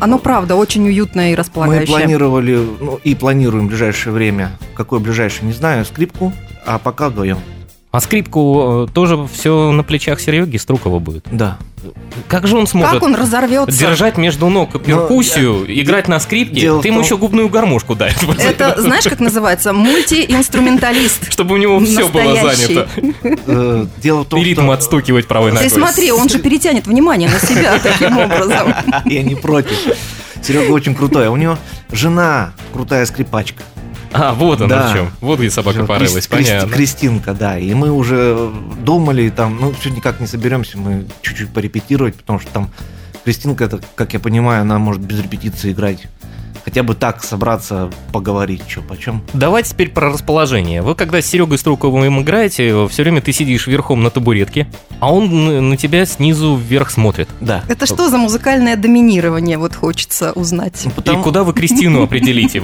Оно, 0.00 0.18
правда, 0.18 0.56
очень 0.56 0.86
уютное 0.86 1.28
и 1.28 1.30
Мы 1.32 1.36
располагающее. 1.36 1.86
планировали, 1.96 2.56
ну 2.80 2.98
и 3.04 3.14
планируем 3.14 3.66
в 3.66 3.68
ближайшее 3.68 4.12
время, 4.12 4.50
какое 4.74 4.98
ближайшее, 5.00 5.46
не 5.46 5.52
знаю, 5.52 5.84
скрипку, 5.84 6.32
а 6.66 6.78
пока 6.78 7.08
вдвоем. 7.10 7.38
А 7.94 8.00
скрипку 8.00 8.86
э, 8.88 8.92
тоже 8.92 9.16
все 9.32 9.70
на 9.70 9.84
плечах 9.84 10.18
Сереги 10.18 10.56
Струкова 10.56 10.98
будет. 10.98 11.28
Да. 11.30 11.58
Как 12.26 12.44
же 12.48 12.56
он 12.56 12.66
сможет 12.66 12.94
Как 12.94 13.02
он 13.04 13.14
разорвется? 13.14 13.78
держать 13.78 14.16
между 14.18 14.48
ног 14.48 14.82
перкуссию, 14.82 15.64
играть 15.68 16.08
на 16.08 16.18
скрипке? 16.18 16.60
Дело 16.60 16.82
Ты 16.82 16.88
ему 16.88 16.96
том- 16.96 17.04
еще 17.04 17.16
губную 17.16 17.48
гармошку 17.48 17.94
дай. 17.94 18.12
Это, 18.40 18.82
знаешь, 18.82 19.04
как 19.04 19.20
называется? 19.20 19.72
Мультиинструменталист. 19.72 21.30
Чтобы 21.30 21.54
у 21.54 21.56
него 21.56 21.78
все 21.78 22.08
было 22.08 22.34
занято. 22.34 22.88
Э, 23.46 23.86
Дело 24.02 24.22
в 24.24 24.26
том, 24.26 24.40
И 24.40 24.44
ритм 24.44 24.62
что... 24.62 24.72
отстукивать 24.72 25.28
правой 25.28 25.50
Ты 25.52 25.56
ногой. 25.58 25.70
смотри, 25.70 26.10
он 26.10 26.28
же 26.28 26.40
перетянет 26.40 26.88
внимание 26.88 27.28
на 27.30 27.38
себя 27.38 27.78
таким 27.82 28.18
образом. 28.18 28.74
Я 29.04 29.22
не 29.22 29.36
против. 29.36 29.78
Серега 30.42 30.72
очень 30.72 30.96
крутой. 30.96 31.28
А 31.28 31.30
у 31.30 31.36
него 31.36 31.58
жена 31.92 32.54
крутая 32.72 33.06
скрипачка. 33.06 33.62
А, 34.14 34.32
вот 34.32 34.60
он 34.60 34.68
Да. 34.68 34.90
о 34.90 34.94
чем. 34.94 35.10
Вот 35.20 35.40
где 35.40 35.50
собака 35.50 35.78
Всё, 35.78 35.86
порылась, 35.86 36.28
Крис- 36.28 36.48
понятно. 36.48 36.72
Кристинка, 36.72 37.34
да. 37.34 37.58
И 37.58 37.74
мы 37.74 37.90
уже 37.90 38.48
думали, 38.80 39.28
там, 39.28 39.58
ну, 39.60 39.72
все 39.72 39.90
никак 39.90 40.20
не 40.20 40.26
соберемся, 40.28 40.78
мы 40.78 41.04
чуть-чуть 41.20 41.50
порепетировать, 41.50 42.14
потому 42.14 42.38
что 42.38 42.48
там 42.52 42.70
Кристинка, 43.24 43.64
это, 43.64 43.80
как 43.96 44.12
я 44.12 44.20
понимаю, 44.20 44.62
она 44.62 44.78
может 44.78 45.02
без 45.02 45.20
репетиции 45.20 45.72
играть. 45.72 46.06
Хотя 46.64 46.82
бы 46.82 46.94
так 46.94 47.22
собраться, 47.22 47.90
поговорить, 48.12 48.62
что 48.66 48.80
почем. 48.80 49.22
Давайте 49.34 49.70
теперь 49.70 49.90
про 49.90 50.10
расположение. 50.10 50.80
Вы 50.82 50.94
когда 50.94 51.20
с 51.20 51.26
Серегой 51.26 51.58
Струковым 51.58 52.22
играете, 52.22 52.88
все 52.88 53.02
время 53.02 53.20
ты 53.20 53.32
сидишь 53.32 53.66
верхом 53.66 54.02
на 54.02 54.10
табуретке, 54.10 54.66
а 55.00 55.12
он 55.12 55.68
на- 55.70 55.76
тебя 55.76 56.06
снизу 56.06 56.56
вверх 56.56 56.90
смотрит. 56.90 57.28
Да. 57.40 57.62
Это 57.68 57.84
что 57.86 58.08
за 58.08 58.16
музыкальное 58.16 58.76
доминирование, 58.76 59.58
вот 59.58 59.74
хочется 59.74 60.32
узнать. 60.32 60.80
Ну, 60.84 60.90
И 60.90 60.94
потому- 60.94 61.22
куда 61.22 61.44
вы 61.44 61.52
Кристину 61.52 62.02
определите? 62.04 62.62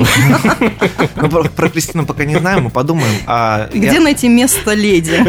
ну, 1.16 1.28
про, 1.28 1.69
Кристину 1.69 2.07
пока 2.07 2.25
не 2.25 2.37
знаем, 2.38 2.64
мы 2.64 2.71
подумаем. 2.71 3.14
А 3.26 3.69
Где 3.73 4.00
найти 4.00 4.28
место 4.28 4.73
леди? 4.75 5.25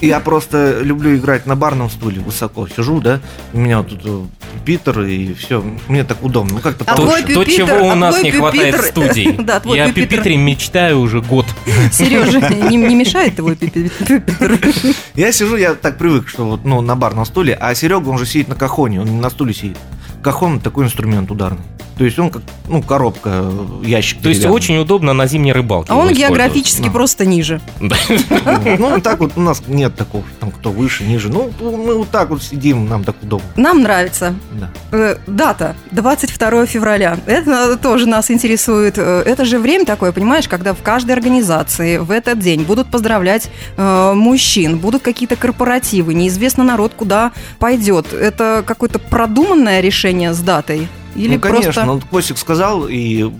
я 0.00 0.20
просто 0.20 0.78
люблю 0.80 1.16
играть 1.16 1.46
на 1.46 1.56
барном 1.56 1.90
стуле, 1.90 2.20
высоко 2.20 2.68
сижу, 2.68 3.00
да. 3.00 3.20
У 3.52 3.58
меня 3.58 3.82
тут 3.82 4.00
э, 4.04 4.20
Питер 4.64 5.00
и 5.02 5.34
все. 5.34 5.64
Мне 5.88 6.04
так 6.04 6.22
удобно. 6.22 6.54
Ну, 6.54 6.60
как-то 6.60 6.84
А 6.86 6.94
То, 6.94 7.02
твой 7.06 7.22
то, 7.22 7.44
чего 7.44 7.86
у 7.86 7.90
а 7.90 7.94
нас 8.12 8.22
не 8.22 8.30
хватает. 8.32 8.94
Да, 9.46 9.60
твой 9.60 9.76
Я 9.76 9.84
о 9.84 9.88
пюпитр. 9.88 10.08
Пюпитре 10.16 10.36
мечтаю 10.36 11.00
уже 11.00 11.20
год. 11.20 11.46
Сережа, 11.92 12.40
не, 12.48 12.76
не 12.76 12.94
мешает 12.94 13.36
твой 13.36 13.54
пипи- 13.54 13.90
пюпитр? 14.06 14.58
Я 15.14 15.32
сижу, 15.32 15.56
я 15.56 15.74
так 15.74 15.98
привык, 15.98 16.28
что 16.28 16.44
вот, 16.44 16.64
ну, 16.64 16.80
на 16.80 16.96
барном 16.96 17.24
стуле, 17.24 17.54
а 17.60 17.74
Серега, 17.74 18.08
он 18.08 18.18
же 18.18 18.26
сидит 18.26 18.48
на 18.48 18.54
кахоне, 18.54 19.00
он 19.00 19.08
не 19.08 19.20
на 19.20 19.30
стуле 19.30 19.52
сидит. 19.54 19.78
Кахон 20.22 20.60
такой 20.60 20.84
инструмент 20.84 21.30
ударный. 21.30 21.62
То 21.98 22.04
есть 22.04 22.18
он 22.18 22.30
как, 22.30 22.42
ну, 22.68 22.82
коробка, 22.82 23.30
э, 23.44 23.66
ящик. 23.84 24.22
То 24.22 24.28
есть 24.30 24.44
очень 24.46 24.78
удобно 24.78 25.12
на 25.12 25.26
зимней 25.26 25.52
рыбалке. 25.52 25.92
А 25.92 25.96
он 25.96 26.12
географически 26.12 26.84
Да. 26.86 26.90
просто 26.90 27.24
ниже. 27.26 27.60
Ну, 28.78 28.90
вот 28.90 29.02
так 29.02 29.20
вот 29.20 29.32
у 29.36 29.40
нас 29.40 29.62
нет 29.66 29.94
такого, 29.94 30.24
там, 30.40 30.50
кто 30.50 30.70
выше, 30.70 31.04
ниже. 31.04 31.28
Ну, 31.28 31.50
мы 31.60 31.94
вот 31.94 32.08
так 32.08 32.30
вот 32.30 32.42
сидим, 32.42 32.88
нам 32.88 33.04
так 33.04 33.16
удобно. 33.22 33.46
Нам 33.56 33.82
нравится. 33.82 34.34
Да. 34.52 34.70
Э, 34.90 35.16
Дата 35.26 35.76
22 35.90 36.66
февраля. 36.66 37.18
Это 37.26 37.76
тоже 37.76 38.06
нас 38.06 38.30
интересует. 38.30 38.94
Э, 38.96 39.22
Это 39.26 39.44
же 39.44 39.58
время 39.58 39.84
такое, 39.84 40.12
понимаешь, 40.12 40.48
когда 40.48 40.72
в 40.74 40.82
каждой 40.82 41.12
организации 41.12 41.98
в 41.98 42.10
этот 42.10 42.38
день 42.38 42.62
будут 42.62 42.90
поздравлять 42.90 43.48
мужчин, 43.76 44.78
будут 44.78 45.02
какие-то 45.02 45.36
корпоративы, 45.36 46.14
неизвестно 46.14 46.64
народ 46.64 46.92
куда 46.96 47.32
пойдет. 47.58 48.12
Это 48.12 48.62
какое-то 48.66 48.98
продуманное 48.98 49.80
решение 49.80 50.32
с 50.34 50.38
датой. 50.40 50.88
Или 51.14 51.34
ну, 51.34 51.40
конечно, 51.40 51.72
просто... 51.72 51.84
ну, 51.84 52.00
Косик 52.10 52.38
сказал, 52.38 52.86
и 52.88 53.30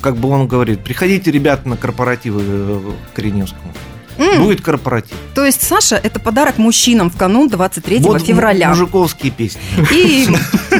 как 0.00 0.16
бы 0.16 0.30
он 0.30 0.48
говорит, 0.48 0.80
приходите, 0.80 1.30
ребята, 1.30 1.68
на 1.68 1.76
корпоративы 1.76 2.42
э, 2.44 2.92
к 3.12 3.16
Кореневскому. 3.16 3.72
М, 4.18 4.42
Будет 4.42 4.60
корпоратив. 4.60 5.16
То 5.34 5.44
есть, 5.44 5.62
Саша, 5.62 5.96
это 5.96 6.18
подарок 6.20 6.58
мужчинам 6.58 7.10
в 7.10 7.16
канун 7.16 7.48
23 7.48 8.00
Вот 8.00 8.22
февраля. 8.22 8.70
мужиковские 8.70 9.30
песни. 9.32 9.60
И, 9.92 10.26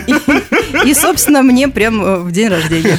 и, 0.07 0.89
и, 0.91 0.95
собственно, 0.95 1.43
мне 1.43 1.69
прям 1.69 2.03
э, 2.05 2.19
в 2.21 2.33
день 2.33 2.49
рождения. 2.49 2.99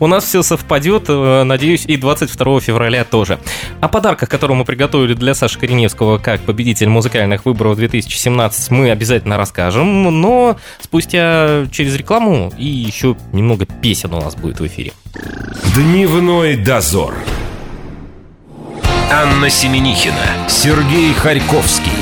У 0.00 0.06
нас 0.06 0.24
все 0.24 0.42
совпадет, 0.42 1.04
э, 1.08 1.42
надеюсь, 1.44 1.84
и 1.86 1.96
22 1.96 2.60
февраля 2.60 3.04
тоже. 3.04 3.38
О 3.80 3.88
подарках, 3.88 4.28
которые 4.28 4.56
мы 4.56 4.64
приготовили 4.64 5.14
для 5.14 5.34
Саши 5.34 5.58
Кореневского 5.58 6.18
как 6.18 6.40
победитель 6.40 6.88
музыкальных 6.88 7.44
выборов 7.44 7.76
2017, 7.76 8.70
мы 8.70 8.90
обязательно 8.90 9.36
расскажем, 9.36 10.20
но 10.20 10.56
спустя 10.80 11.66
через 11.72 11.94
рекламу 11.96 12.52
и 12.56 12.66
еще 12.66 13.16
немного 13.32 13.66
песен 13.66 14.12
у 14.14 14.20
нас 14.20 14.34
будет 14.36 14.60
в 14.60 14.66
эфире. 14.66 14.92
Дневной 15.74 16.56
дозор. 16.56 17.14
Анна 19.14 19.48
Семенихина, 19.48 20.48
Сергей 20.48 21.12
Харьковский. 21.14 21.92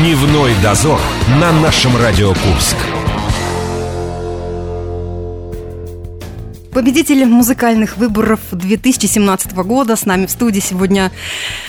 Дневной 0.00 0.52
дозор 0.62 1.00
на 1.40 1.50
нашем 1.50 1.96
Радио 1.96 2.28
Курск. 2.28 2.76
Победитель 6.72 7.24
музыкальных 7.24 7.96
выборов 7.96 8.38
2017 8.52 9.52
года 9.64 9.96
с 9.96 10.06
нами 10.06 10.26
в 10.26 10.30
студии 10.30 10.60
сегодня 10.60 11.10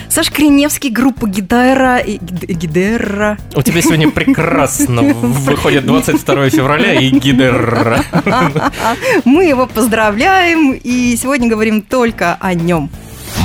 Саш 0.07 0.29
Криневский, 0.29 0.91
группа 0.91 1.25
Гидайра. 1.27 1.97
и- 1.97 2.19
Гид- 2.19 2.45
Гидера. 2.47 3.39
У 3.55 3.63
тебя 3.63 3.81
сегодня 3.81 4.11
прекрасно 4.11 5.01
выходит 5.03 5.85
22 5.87 6.49
февраля 6.51 6.93
и 6.93 7.09
гидер. 7.09 8.03
Мы 9.25 9.45
его 9.45 9.65
поздравляем 9.65 10.73
и 10.73 11.15
сегодня 11.19 11.49
говорим 11.49 11.81
только 11.81 12.35
о 12.39 12.53
нем. 12.53 12.91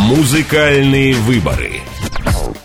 Музыкальные 0.04 1.14
выборы. 1.14 1.80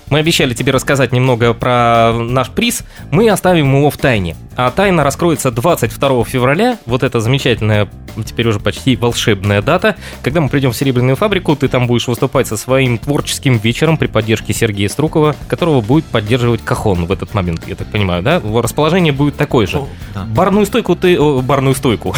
Мы 0.10 0.19
обещали 0.19 0.53
тебе 0.53 0.74
рассказать 0.74 1.13
немного 1.13 1.53
про 1.53 2.12
наш 2.12 2.50
приз. 2.50 2.84
Мы 3.12 3.29
оставим 3.29 3.77
его 3.77 3.89
в 3.89 3.96
тайне. 3.96 4.36
А 4.61 4.71
тайна 4.71 5.05
раскроется 5.05 5.51
22 5.51 6.25
февраля. 6.25 6.77
Вот 6.85 7.03
эта 7.03 7.21
замечательная, 7.21 7.87
теперь 8.25 8.49
уже 8.49 8.59
почти 8.59 8.97
волшебная 8.97 9.61
дата. 9.61 9.95
Когда 10.21 10.41
мы 10.41 10.49
придем 10.49 10.73
в 10.73 10.75
Серебряную 10.75 11.15
фабрику, 11.15 11.55
ты 11.55 11.69
там 11.69 11.87
будешь 11.87 12.09
выступать 12.09 12.45
со 12.45 12.57
своим 12.57 12.97
творческим 12.97 13.57
вечером 13.57 13.97
при 13.97 14.07
поддержке 14.07 14.51
Сергея 14.53 14.89
Струкова, 14.89 15.33
которого 15.47 15.79
будет 15.79 16.03
поддерживать 16.03 16.61
Кахон 16.61 17.05
в 17.05 17.11
этот 17.13 17.33
момент, 17.33 17.65
я 17.67 17.75
так 17.75 17.87
понимаю, 17.87 18.21
да? 18.21 18.41
Расположение 18.43 19.13
будет 19.13 19.37
такое 19.37 19.65
же. 19.65 19.77
Ну, 19.77 19.87
да. 20.13 20.25
Барную 20.25 20.65
стойку 20.65 20.97
ты... 20.97 21.17
о, 21.17 21.41
барную 21.41 21.73
стойку. 21.73 22.13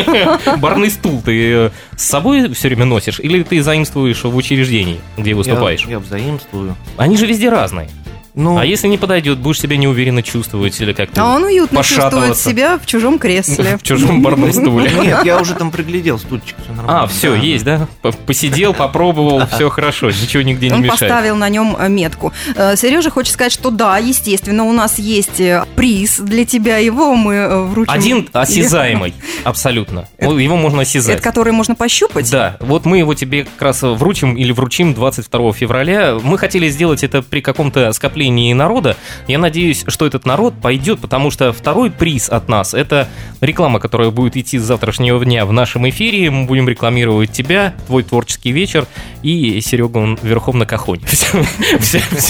Барный 0.58 0.90
стул 0.90 1.20
ты 1.24 1.52
э, 1.52 1.70
с 1.96 2.04
собой 2.04 2.54
все 2.54 2.68
время 2.68 2.84
носишь? 2.84 3.18
Или 3.18 3.42
ты 3.42 3.60
заимствуешь 3.64 4.22
в 4.22 4.36
учреждении, 4.36 5.00
где 5.16 5.34
выступаешь? 5.34 5.86
Я, 5.86 5.98
взаимствую. 5.98 6.76
Они 6.96 7.16
же 7.16 7.26
везде 7.26 7.48
разные. 7.48 7.90
Ну, 8.34 8.58
А 8.58 8.64
если 8.64 8.88
не 8.88 8.98
подойдет, 8.98 9.38
будешь 9.38 9.60
себя 9.60 9.76
неуверенно 9.76 10.22
чувствовать 10.22 10.80
или 10.80 10.92
как-то 10.92 11.22
А 11.22 11.34
он 11.34 11.44
уютно 11.44 11.82
чувствует 11.82 12.36
себя 12.36 12.78
в 12.78 12.86
чужом 12.86 13.18
кресле. 13.18 13.76
в 13.80 13.82
чужом 13.82 14.22
барном 14.22 14.52
стуле. 14.52 14.90
нет, 15.02 15.24
я 15.24 15.40
уже 15.40 15.54
там 15.54 15.70
приглядел 15.70 16.18
стульчик, 16.18 16.56
все 16.62 16.72
нормально. 16.72 17.02
А, 17.02 17.06
все, 17.06 17.34
есть, 17.34 17.64
да? 17.64 17.88
Посидел, 18.26 18.74
попробовал, 18.74 19.46
все 19.52 19.68
хорошо, 19.70 20.08
ничего 20.08 20.42
нигде 20.42 20.68
не 20.68 20.74
Он 20.74 20.82
мешает. 20.82 21.00
поставил 21.00 21.36
на 21.36 21.48
нем 21.48 21.76
э, 21.78 21.88
метку. 21.88 22.32
Сережа 22.76 23.10
хочет 23.10 23.32
сказать, 23.34 23.52
что 23.52 23.70
да, 23.70 23.98
естественно, 23.98 24.64
у 24.64 24.72
нас 24.72 24.98
есть 24.98 25.40
э, 25.40 25.64
приз 25.76 26.18
для 26.18 26.44
тебя. 26.44 26.78
Его 26.78 27.14
мы 27.14 27.34
э, 27.34 27.62
вручим. 27.62 27.92
Один 27.92 28.28
осязаемый, 28.32 29.14
абсолютно. 29.44 30.08
Его 30.18 30.56
можно 30.56 30.80
Это 30.80 30.88
осязать. 30.88 31.20
который 31.20 31.52
можно 31.52 31.74
пощупать? 31.74 32.30
Да, 32.30 32.56
вот 32.60 32.84
мы 32.84 32.98
его 32.98 33.14
тебе 33.14 33.44
как 33.44 33.60
раз 33.62 33.82
вручим 33.82 34.36
или 34.36 34.52
вручим 34.52 34.94
22 34.94 35.52
февраля. 35.52 36.16
Мы 36.22 36.38
хотели 36.38 36.68
сделать 36.68 37.02
это 37.02 37.22
при 37.22 37.40
каком-то 37.40 37.92
скоплении 37.92 38.20
народа. 38.54 38.96
Я 39.26 39.38
надеюсь, 39.38 39.84
что 39.86 40.06
этот 40.06 40.26
народ 40.26 40.54
пойдет, 40.60 41.00
потому 41.00 41.30
что 41.30 41.52
второй 41.52 41.90
приз 41.90 42.28
от 42.28 42.48
нас– 42.48 42.74
это 42.74 43.08
реклама, 43.40 43.80
которая 43.80 44.10
будет 44.10 44.36
идти 44.36 44.58
с 44.58 44.62
завтрашнего 44.62 45.24
дня 45.24 45.44
в 45.46 45.52
нашем 45.52 45.88
эфире. 45.88 46.30
Мы 46.30 46.46
будем 46.46 46.68
рекламировать 46.68 47.32
тебя, 47.32 47.74
твой 47.86 48.02
творческий 48.02 48.52
вечер 48.52 48.86
и 49.22 49.60
Серегу 49.60 50.18
верхом 50.22 50.58
на 50.58 50.66
кахоне. 50.66 51.02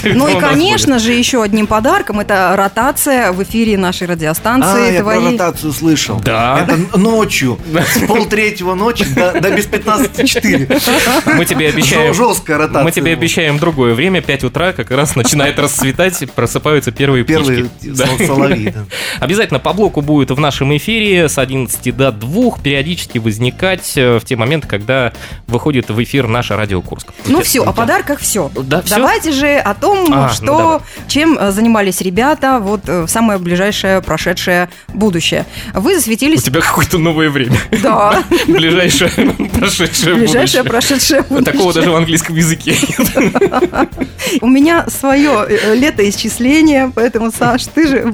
Ну 0.04 0.28
и, 0.28 0.40
конечно 0.40 0.98
же, 0.98 1.12
еще 1.12 1.42
одним 1.42 1.66
подарком 1.66 2.20
это 2.20 2.54
ротация 2.56 3.32
в 3.32 3.42
эфире 3.42 3.76
нашей 3.76 4.06
А, 4.06 4.10
радиостанции 4.12 4.92
я 4.94 5.02
про 5.02 5.14
твоей. 5.14 5.32
ротацию 5.32 5.72
слышал. 5.72 6.20
Да. 6.20 6.66
Это 6.66 6.98
ночью, 6.98 7.58
с 7.72 8.06
полтретьего 8.06 8.74
ночи 8.74 9.04
до, 9.14 9.50
без 9.50 9.66
15.4. 9.66 10.60
будет. 10.66 11.36
Мы 11.36 11.44
тебе 11.44 11.68
обещаем... 11.68 12.14
Жесткая 12.14 12.58
ротация. 12.58 12.84
Мы 12.84 12.92
тебе 12.92 13.12
обещаем 13.12 13.58
другое 13.58 13.94
время, 13.94 14.20
5 14.20 14.44
утра, 14.44 14.72
как 14.72 14.90
раз 14.90 15.16
начинает 15.16 15.58
расцветать, 15.84 16.30
просыпаются 16.32 16.92
первые 16.92 17.24
Первые 17.24 17.64
птички. 17.64 17.90
Да. 18.00 18.06
соловьи. 18.26 18.70
да. 18.70 18.84
Обязательно 19.20 19.58
по 19.60 19.72
блоку 19.72 20.00
будет 20.00 20.30
в 20.30 20.38
нашем 20.38 20.76
эфире 20.76 21.28
с 21.28 21.38
11 21.38 21.96
до 21.96 22.12
2 22.12 22.58
периодически 22.62 23.18
возникать 23.18 23.92
э, 23.96 24.18
в 24.18 24.24
те 24.24 24.36
моменты, 24.36 24.68
когда 24.68 25.12
выходит 25.46 25.88
в 25.90 26.02
эфир 26.02 26.26
наша 26.28 26.56
радио 26.56 26.80
Курск. 26.82 27.08
Ну 27.26 27.42
все, 27.42 27.62
о 27.64 27.72
подарках 27.72 28.20
все. 28.20 28.50
Да, 28.54 28.82
всё? 28.82 28.96
Давайте 28.96 29.32
же 29.32 29.56
о 29.56 29.74
том, 29.74 30.12
А, 30.12 30.28
ну 30.28 30.34
что, 30.34 30.44
давай. 30.46 30.78
чем 31.08 31.38
э, 31.38 31.50
занимались 31.52 32.00
ребята 32.00 32.58
вот 32.60 32.82
э, 32.88 33.02
в 33.02 33.08
самое 33.08 33.38
ближайшее 33.38 34.02
прошедшее 34.02 34.68
будущее. 34.88 35.46
Вы 35.74 35.92
У 35.92 35.94
засветились... 35.96 36.42
тебя 36.42 36.60
какое-то 36.60 36.98
новое 36.98 37.30
время. 37.30 37.58
Да, 37.82 38.22
Ближайшее, 38.46 39.10
прошедшее 39.58 40.14
ближайшее 40.16 40.62
будущее. 40.62 40.64
прошедшее 40.64 41.22
Такого 41.22 41.42
будущее. 41.42 41.72
даже 41.74 41.90
в 41.90 41.96
английском 41.96 42.36
языке 42.36 42.74
нет. 42.98 43.88
У 44.40 44.46
меня 44.46 44.86
свое 44.88 45.46
летоисчисление, 45.74 46.90
поэтому, 46.94 47.30
Саш, 47.30 47.66
ты 47.66 47.86
же, 47.86 48.04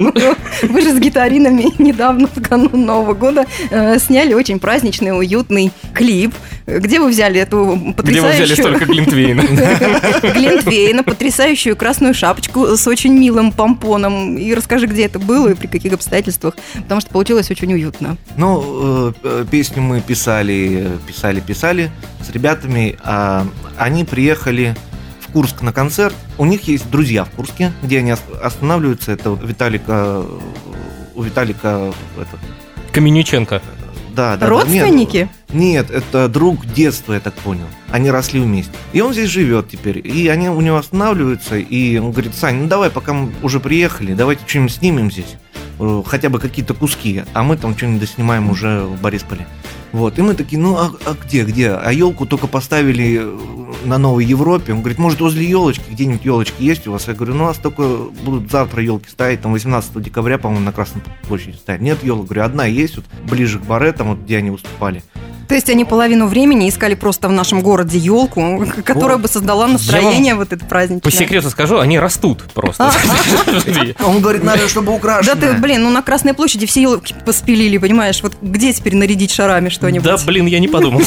вы 0.62 0.81
же 0.81 0.92
с 0.92 0.99
гитаринами 0.99 1.66
недавно 1.83 2.29
в 2.29 2.42
канун 2.42 2.85
Нового 2.85 3.14
года 3.14 3.47
э, 3.71 3.99
сняли 3.99 4.35
очень 4.35 4.59
праздничный, 4.59 5.16
уютный 5.16 5.73
клип. 5.95 6.35
Где 6.66 6.99
вы 7.01 7.11
взяли 7.11 7.40
эту 7.40 7.75
Где 7.77 7.87
вы 7.87 7.95
потрясающую... 7.95 8.45
взяли 8.45 8.61
столько 8.61 8.85
глинтвейна? 8.87 9.42
Глинтвейна, 10.35 11.03
потрясающую 11.05 11.77
красную 11.77 12.12
шапочку 12.12 12.77
с 12.77 12.87
очень 12.87 13.12
милым 13.12 13.53
помпоном. 13.53 14.37
И 14.37 14.53
расскажи, 14.53 14.87
где 14.87 15.07
это 15.07 15.19
было 15.19 15.49
и 15.49 15.55
при 15.55 15.69
каких 15.69 15.92
обстоятельствах, 15.92 16.55
потому 16.75 17.01
что 17.01 17.11
получилось 17.11 17.51
очень 17.51 17.73
уютно. 17.73 18.16
Ну, 18.37 19.12
э, 19.12 19.12
э, 19.23 19.45
песню 19.51 19.83
мы 19.83 20.01
писали, 20.01 20.87
э, 20.87 20.99
писали, 21.07 21.40
писали 21.40 21.90
с 22.27 22.31
ребятами. 22.31 22.97
а 23.03 23.47
Они 23.77 24.05
приехали 24.05 24.75
Курск 25.37 25.61
на 25.61 25.70
концерт. 25.70 26.14
У 26.38 26.46
них 26.46 26.62
есть 26.66 26.90
друзья 26.90 27.27
в 27.27 27.29
Курске, 27.29 27.70
где 27.83 27.99
они 27.99 28.14
ос- 28.14 28.22
останавливаются. 28.42 29.12
Это 29.12 29.33
вот 29.33 29.46
Виталика, 29.46 30.25
э, 30.25 30.38
у 31.14 31.22
Виталика 31.22 31.92
этот, 32.16 32.40
Каменюченко. 32.90 33.61
да, 34.14 34.37
да, 34.37 34.37
да. 34.38 34.46
Родственники? 34.46 35.29
Нет, 35.53 35.90
это 35.90 36.29
друг 36.31 36.64
детства, 36.64 37.12
я 37.12 37.20
так 37.20 37.35
понял. 37.35 37.66
Они 37.90 38.11
росли 38.11 38.40
вместе. 38.40 38.72
И 38.94 39.03
он 39.03 39.12
здесь 39.12 39.29
живет 39.29 39.68
теперь. 39.68 40.01
И 40.09 40.27
они 40.29 40.49
у 40.49 40.62
него 40.62 40.79
останавливаются, 40.79 41.59
и 41.59 41.99
он 41.99 42.12
говорит, 42.12 42.35
Сань, 42.35 42.62
ну 42.62 42.66
давай, 42.68 42.88
пока 42.88 43.12
мы 43.12 43.31
уже 43.42 43.61
приехали, 43.61 44.14
давайте 44.14 44.40
что-нибудь 44.46 44.72
снимем 44.72 45.12
здесь. 45.12 45.37
Э, 45.79 46.03
Хотя 46.07 46.31
бы 46.31 46.38
какие-то 46.40 46.72
куски, 46.72 47.25
а 47.35 47.42
мы 47.42 47.59
там 47.59 47.77
что-нибудь 47.77 48.01
доснимаем 48.01 48.49
уже 48.49 48.85
в 48.85 48.99
Борисполе. 49.03 49.46
Вот, 49.96 50.18
и 50.18 50.22
мы 50.22 50.35
такие, 50.35 50.61
ну 50.61 50.76
а, 50.76 50.92
а 51.06 51.14
где, 51.14 51.42
где? 51.42 51.70
А 51.70 51.90
елку 51.90 52.26
только 52.26 52.46
поставили 52.48 53.18
э, 53.18 53.87
на 53.87 53.96
Новой 53.96 54.26
Европе. 54.26 54.74
Он 54.74 54.80
говорит, 54.80 54.98
может 54.98 55.20
возле 55.20 55.48
елочки, 55.48 55.85
где-нибудь 55.90 56.22
елочки 56.22 56.62
есть 56.62 56.87
у 56.87 56.92
вас? 56.92 57.09
Я 57.09 57.14
говорю, 57.14 57.32
ну 57.32 57.44
у 57.44 57.46
нас 57.46 57.56
только 57.56 57.82
будут 58.22 58.50
завтра 58.50 58.82
елки 58.82 59.09
ставить, 59.09 59.40
там 59.40 59.52
18 59.52 60.02
декабря, 60.02 60.37
по-моему, 60.37 60.66
на 60.66 60.72
Красной 60.72 61.00
площади 61.26 61.56
ставить. 61.56 61.80
Нет 61.80 62.04
елок, 62.04 62.26
говорю, 62.26 62.42
одна 62.42 62.66
есть, 62.66 62.96
вот 62.96 63.06
ближе 63.24 63.59
к 63.59 63.62
Баретам, 63.62 64.09
вот 64.09 64.18
где 64.18 64.37
они 64.37 64.50
выступали. 64.50 65.02
То 65.48 65.54
есть 65.54 65.70
они 65.70 65.85
половину 65.85 66.26
времени 66.26 66.68
искали 66.68 66.94
просто 66.94 67.28
в 67.28 67.32
нашем 67.32 67.62
городе 67.62 67.98
елку, 67.98 68.66
которая 68.85 69.18
бы 69.18 69.28
создала 69.28 69.66
настроение 69.66 70.35
вот 70.35 70.52
это 70.52 70.64
праздничное. 70.64 71.00
По 71.02 71.11
секрету 71.11 71.50
скажу, 71.50 71.78
они 71.78 71.98
растут 71.98 72.42
просто. 72.52 72.90
Он 74.04 74.20
говорит, 74.20 74.42
надо, 74.42 74.68
чтобы 74.68 74.87
Да 74.87 74.92
украшено. 74.92 75.40
ты, 75.40 75.52
блин, 75.54 75.82
ну 75.82 75.90
на 75.90 76.02
Красной 76.02 76.35
площади 76.35 76.66
все 76.66 76.82
елки 76.82 77.14
поспилили, 77.24 77.78
понимаешь? 77.78 78.22
Вот 78.22 78.35
где 78.42 78.72
теперь 78.72 78.96
нарядить 78.96 79.30
шарами 79.32 79.68
что-нибудь? 79.68 80.04
Да, 80.04 80.16
блин, 80.26 80.46
я 80.46 80.59
не 80.59 80.68
подумал. 80.68 81.02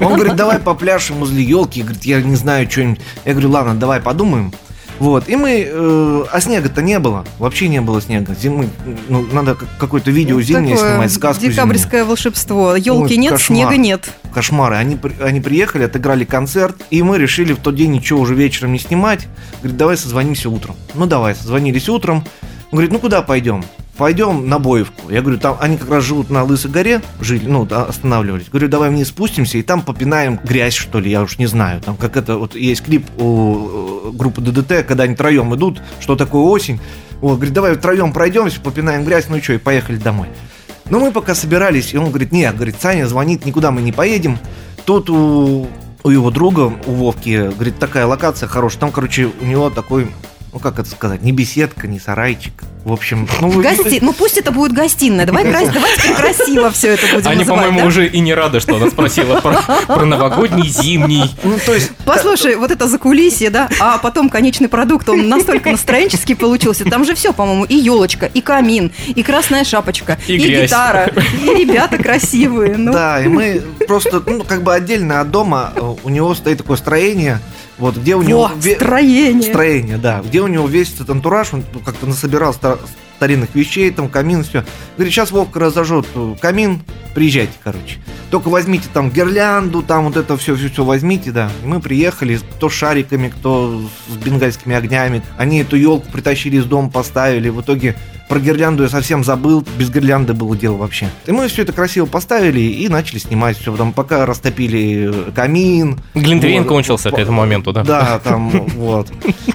Он 0.00 0.14
говорит, 0.14 0.36
давай 0.36 0.58
попляшем 0.58 1.16
возле 1.16 1.42
елки. 1.42 1.82
Говорит, 1.82 2.04
я 2.04 2.20
не 2.22 2.36
знаю, 2.36 2.70
что-нибудь. 2.70 3.00
Я 3.24 3.32
говорю, 3.32 3.50
ладно, 3.50 3.74
давай 3.74 4.00
подумаем. 4.00 4.52
Вот, 4.98 5.28
и 5.28 5.36
мы, 5.36 5.66
э, 5.68 6.24
а 6.32 6.40
снега-то 6.40 6.80
не 6.80 6.98
было, 6.98 7.24
вообще 7.38 7.68
не 7.68 7.80
было 7.80 8.00
снега. 8.00 8.34
Зимы, 8.34 8.70
ну, 9.08 9.26
надо 9.30 9.54
как- 9.54 9.68
какое-то 9.78 10.10
видео 10.10 10.40
зимнее 10.40 10.74
Такое 10.76 10.92
снимать, 10.92 11.12
сказку 11.12 11.40
зимнюю. 11.42 11.54
Декабрьское 11.54 12.04
волшебство. 12.04 12.76
Елки 12.76 13.14
Ой, 13.14 13.16
нет, 13.18 13.32
кошмар. 13.32 13.58
снега 13.58 13.76
нет. 13.76 14.08
Кошмары. 14.32 14.76
Они, 14.76 14.98
они 15.20 15.40
приехали, 15.40 15.84
отыграли 15.84 16.24
концерт, 16.24 16.76
и 16.90 17.02
мы 17.02 17.18
решили 17.18 17.52
в 17.52 17.58
тот 17.58 17.74
день 17.76 17.92
ничего 17.92 18.20
уже 18.20 18.34
вечером 18.34 18.72
не 18.72 18.78
снимать. 18.78 19.26
Говорит, 19.60 19.76
давай 19.76 19.96
созвонимся 19.98 20.48
утром. 20.48 20.76
Ну, 20.94 21.06
давай, 21.06 21.34
созвонились 21.34 21.88
утром. 21.88 22.24
Он 22.70 22.78
говорит, 22.78 22.92
ну, 22.92 22.98
куда 22.98 23.20
пойдем? 23.22 23.64
Пойдем 23.96 24.48
на 24.48 24.58
Боевку. 24.58 25.10
Я 25.10 25.22
говорю, 25.22 25.38
там 25.38 25.56
они 25.60 25.76
как 25.76 25.90
раз 25.90 26.04
живут 26.04 26.30
на 26.30 26.44
Лысой 26.44 26.70
горе, 26.70 27.02
жили, 27.20 27.46
ну, 27.46 27.66
останавливались. 27.70 28.48
Говорю, 28.48 28.68
давай 28.68 28.90
вниз 28.90 29.08
спустимся 29.08 29.58
и 29.58 29.62
там 29.62 29.82
попинаем 29.82 30.38
грязь, 30.42 30.74
что 30.74 31.00
ли, 31.00 31.10
я 31.10 31.22
уж 31.22 31.38
не 31.38 31.46
знаю. 31.46 31.80
Там 31.80 31.96
как 31.96 32.16
это, 32.16 32.36
вот 32.36 32.54
есть 32.54 32.82
клип 32.82 33.06
у 33.18 34.12
группы 34.12 34.40
ДДТ, 34.40 34.86
когда 34.86 35.04
они 35.04 35.14
троем 35.14 35.54
идут, 35.54 35.80
что 36.00 36.16
такое 36.16 36.42
осень. 36.42 36.80
Вот, 37.20 37.36
говорит, 37.36 37.54
давай 37.54 37.74
втроем 37.74 38.12
пройдемся, 38.12 38.60
попинаем 38.60 39.04
грязь, 39.04 39.26
ну 39.28 39.36
и 39.36 39.40
что, 39.40 39.54
и 39.54 39.58
поехали 39.58 39.96
домой. 39.96 40.28
Но 40.88 41.00
мы 41.00 41.10
пока 41.10 41.34
собирались, 41.34 41.94
и 41.94 41.96
он 41.96 42.08
говорит, 42.10 42.30
нет, 42.30 42.54
говорит, 42.54 42.76
Саня 42.80 43.06
звонит, 43.06 43.44
никуда 43.44 43.70
мы 43.70 43.82
не 43.82 43.92
поедем. 43.92 44.38
Тут 44.84 45.10
у, 45.10 45.66
у 46.04 46.10
его 46.10 46.30
друга, 46.30 46.72
у 46.86 46.92
Вовки, 46.92 47.50
говорит, 47.52 47.78
такая 47.78 48.06
локация 48.06 48.48
хорошая. 48.48 48.80
Там, 48.80 48.92
короче, 48.92 49.30
у 49.40 49.44
него 49.44 49.70
такой, 49.70 50.08
ну 50.56 50.60
как 50.60 50.78
это 50.78 50.88
сказать, 50.88 51.20
не 51.20 51.32
беседка, 51.32 51.86
не 51.86 52.00
сарайчик, 52.00 52.54
в 52.82 52.90
общем, 52.90 53.28
ну, 53.42 53.50
вы... 53.50 53.62
Гости... 53.62 53.98
ну 54.00 54.14
пусть 54.14 54.38
это 54.38 54.52
будет 54.52 54.72
гостиная. 54.72 55.26
Давай 55.26 55.44
давайте 55.44 56.14
красиво 56.14 56.70
все 56.70 56.94
это 56.94 57.06
будем 57.14 57.28
Они, 57.28 57.40
называть, 57.40 57.64
по-моему, 57.64 57.80
да? 57.80 57.86
уже 57.86 58.06
и 58.06 58.20
не 58.20 58.32
рады, 58.32 58.60
что 58.60 58.76
она 58.76 58.88
спросила 58.88 59.38
про, 59.42 59.60
про 59.86 60.06
новогодний, 60.06 60.70
зимний. 60.70 61.30
Ну, 61.42 61.58
то 61.58 61.74
есть, 61.74 61.90
Послушай, 62.06 62.56
вот 62.56 62.70
это 62.70 62.88
закулисье, 62.88 63.50
да, 63.50 63.68
а 63.80 63.98
потом 63.98 64.30
конечный 64.30 64.68
продукт, 64.68 65.06
он 65.10 65.28
настолько 65.28 65.70
настроенческий 65.72 66.34
получился. 66.34 66.86
Там 66.86 67.04
же 67.04 67.14
все, 67.14 67.34
по-моему, 67.34 67.64
и 67.64 67.74
елочка, 67.74 68.24
и 68.24 68.40
камин, 68.40 68.90
и 69.08 69.22
красная 69.22 69.64
шапочка, 69.64 70.16
И 70.26 70.36
и, 70.36 70.62
гитара, 70.62 71.12
и 71.42 71.54
ребята 71.54 71.98
красивые. 71.98 72.78
Ну, 72.78 72.92
Да, 72.94 73.22
и 73.22 73.28
мы 73.28 73.62
просто, 73.86 74.22
ну, 74.24 74.42
как 74.42 74.62
бы 74.62 74.72
отдельно 74.72 75.20
от 75.20 75.30
дома 75.30 75.74
э, 75.76 75.94
у 76.02 76.08
него 76.08 76.34
стоит 76.34 76.56
такое 76.56 76.78
строение, 76.78 77.40
вот 77.78 77.96
где 77.96 78.16
у 78.16 78.22
него... 78.22 78.48
Во, 78.48 78.54
ве- 78.54 78.76
строение. 78.76 79.50
Строение, 79.50 79.96
да. 79.98 80.22
Где 80.24 80.40
у 80.40 80.46
него 80.46 80.66
весь 80.66 80.94
этот 80.94 81.10
антураж, 81.10 81.52
он 81.52 81.62
как-то 81.84 82.06
насобирал 82.06 82.54
ста- 82.54 82.78
старинных 83.16 83.54
вещей, 83.54 83.90
там 83.90 84.08
камин, 84.08 84.44
все. 84.44 84.64
Говорит, 84.96 85.12
сейчас 85.12 85.30
Вовка 85.30 85.60
разожжет 85.60 86.06
э, 86.14 86.34
камин, 86.40 86.82
приезжайте, 87.14 87.52
короче. 87.62 87.98
Только 88.30 88.48
возьмите 88.48 88.88
там 88.92 89.10
гирлянду, 89.10 89.82
там 89.82 90.06
вот 90.06 90.16
это 90.16 90.36
все, 90.36 90.56
все, 90.56 90.68
все 90.68 90.84
возьмите, 90.84 91.30
да. 91.30 91.50
И 91.62 91.66
мы 91.66 91.80
приехали, 91.80 92.36
кто 92.56 92.68
с 92.68 92.72
шариками, 92.72 93.28
кто 93.28 93.82
с 94.08 94.16
бенгальскими 94.16 94.74
огнями. 94.74 95.22
Они 95.38 95.60
эту 95.60 95.76
елку 95.76 96.10
притащили 96.10 96.56
из 96.56 96.64
дома, 96.64 96.90
поставили. 96.90 97.48
В 97.48 97.60
итоге 97.60 97.94
про 98.28 98.40
гирлянду 98.40 98.82
я 98.82 98.88
совсем 98.88 99.22
забыл, 99.24 99.64
без 99.78 99.90
гирлянды 99.90 100.34
было 100.34 100.56
дело 100.56 100.76
вообще. 100.76 101.08
И 101.26 101.32
мы 101.32 101.48
все 101.48 101.62
это 101.62 101.72
красиво 101.72 102.06
поставили 102.06 102.60
и 102.60 102.88
начали 102.88 103.18
снимать 103.18 103.58
все. 103.58 103.72
Потом 103.72 103.92
пока 103.92 104.26
растопили 104.26 105.10
э, 105.28 105.32
камин. 105.32 106.00
Глинтвейн 106.14 106.62
Вот. 106.62 106.68
кончился 106.68 107.10
к 107.10 107.18
этому 107.18 107.38
моменту, 107.38 107.72
да? 107.72 107.84
Да, 107.84 108.18
там 108.24 108.50
вот. 108.50 109.08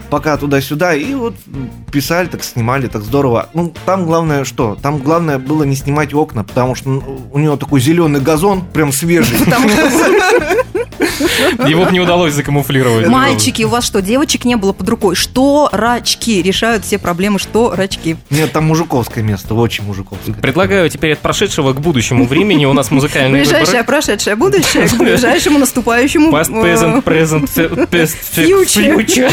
Пока 0.10 0.38
туда-сюда. 0.38 0.94
И 0.96 1.14
вот 1.14 1.36
писали, 1.92 2.28
так 2.28 2.44
снимали, 2.44 2.88
так 2.88 3.02
здорово. 3.02 3.50
Ну, 3.54 3.74
там 3.86 4.06
главное 4.06 4.46
что? 4.46 4.78
Там 4.82 5.00
главное 5.00 5.38
было 5.38 5.64
не 5.64 5.76
снимать 5.76 6.14
окна, 6.14 6.44
потому 6.44 6.76
что 6.76 6.90
ну, 6.90 7.22
у 7.32 7.40
него 7.40 7.58
такой 7.58 7.82
зеленый 7.82 8.22
газон, 8.22 8.64
прям 8.74 8.92
свежий. 8.92 9.38
Его 11.68 11.86
бы 11.86 11.92
не 11.92 12.00
удалось 12.00 12.34
закамуфлировать. 12.34 13.08
мальчики, 13.08 13.64
у 13.64 13.70
вас 13.70 13.86
что, 13.86 14.02
девочек 14.02 14.46
не 14.46 14.56
было 14.56 14.74
под 14.74 14.88
рукой? 14.90 15.16
Что 15.16 15.70
рачки? 15.72 16.42
Решают 16.42 16.86
все 16.86 16.98
проблемы, 16.98 17.40
что 17.40 17.74
рачки? 17.76 18.18
Нет, 18.30 18.52
там 18.52 18.66
мужиковское 18.66 19.24
место, 19.24 19.54
очень 19.56 19.84
мужиковское. 19.84 20.36
Предлагаю 20.36 20.90
теперь 20.90 21.14
от 21.14 21.20
прошедшего 21.20 21.74
к 21.74 21.82
будущему 21.82 22.26
времени. 22.26 22.66
У 22.66 22.74
нас 22.74 22.92
музыкальные 22.92 23.44
Ближайшее, 23.44 23.84
прошедшее, 23.84 24.36
будущее 24.36 24.88
к 24.88 24.94
ближайшему 24.94 25.60
наступающему. 25.60 26.32
Past, 26.32 26.52
э, 26.52 27.02
present, 27.02 27.04
present, 27.04 27.90
past, 27.90 28.18
future. 28.36 29.32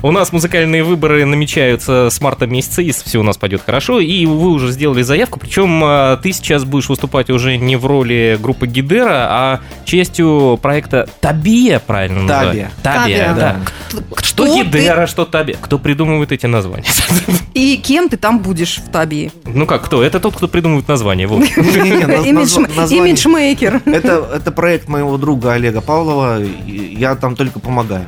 У 0.02 0.10
нас 0.12 0.32
музыкальные 0.32 0.84
выборы 0.84 1.24
намечаются 1.24 2.08
с 2.10 2.20
марта 2.20 2.46
месяца, 2.46 2.82
если 2.82 3.04
все 3.04 3.18
у 3.18 3.22
нас 3.22 3.36
пойдет 3.36 3.62
хорошо. 3.64 4.00
И 4.00 4.26
вы 4.26 4.50
уже 4.50 4.70
сделали 4.70 5.02
заявку. 5.02 5.38
Причем 5.38 5.82
а, 5.84 6.16
ты 6.16 6.32
сейчас 6.32 6.64
будешь 6.64 6.88
выступать 6.88 7.30
уже 7.30 7.56
не 7.56 7.76
в 7.76 7.86
роли 7.86 8.38
группы 8.40 8.66
Гидера, 8.66 9.26
а 9.30 9.60
частью 9.90 10.58
проекта 10.62 11.08
Табия, 11.20 11.80
правильно 11.80 12.28
Табия. 12.28 12.70
Табия, 12.82 13.34
да. 13.34 13.56
Кто 14.14 14.44
Что 14.46 14.46
Гидера, 14.46 15.06
что 15.06 15.24
Табия? 15.24 15.56
Кто 15.60 15.78
придумывает 15.78 16.30
эти 16.32 16.46
названия? 16.46 16.86
И 17.54 17.76
кем 17.76 18.08
ты 18.08 18.16
там 18.16 18.38
будешь 18.38 18.78
в 18.78 18.88
Табии? 18.90 19.32
Ну 19.44 19.66
как, 19.66 19.82
кто? 19.82 20.02
Это 20.02 20.20
тот, 20.20 20.36
кто 20.36 20.46
придумывает 20.46 20.86
название. 20.88 21.26
Вот. 21.26 21.42
Имиджмейкер. 22.90 23.82
Это, 23.84 24.30
это 24.36 24.52
проект 24.52 24.88
моего 24.88 25.18
друга 25.18 25.54
Олега 25.54 25.80
Павлова. 25.80 26.40
Я 26.66 27.16
там 27.16 27.34
только 27.34 27.58
помогаю. 27.58 28.04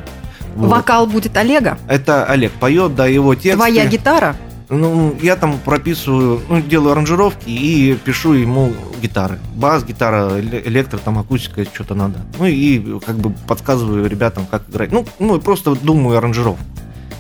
Вокал 0.54 1.06
будет 1.06 1.36
Олега. 1.36 1.78
Это 1.88 2.24
Олег 2.24 2.52
поет, 2.52 2.94
да, 2.94 3.06
его 3.06 3.34
тексты. 3.34 3.56
Твоя 3.56 3.86
гитара. 3.86 4.36
Ну, 4.74 5.14
я 5.20 5.36
там 5.36 5.58
прописываю, 5.58 6.40
ну, 6.48 6.62
делаю 6.62 6.92
аранжировки 6.92 7.50
и 7.50 7.94
пишу 8.02 8.32
ему 8.32 8.72
гитары. 9.02 9.38
Бас, 9.54 9.84
гитара, 9.84 10.38
эле- 10.38 10.66
электро, 10.66 10.96
там 10.96 11.18
акустика, 11.18 11.62
что-то 11.64 11.94
надо. 11.94 12.20
Ну 12.38 12.46
и 12.46 12.98
как 13.00 13.16
бы 13.16 13.34
подсказываю 13.46 14.08
ребятам, 14.08 14.46
как 14.50 14.62
играть. 14.70 14.90
Ну, 14.90 15.04
ну 15.18 15.38
просто 15.40 15.74
думаю 15.74 16.16
аранжировку. 16.16 16.64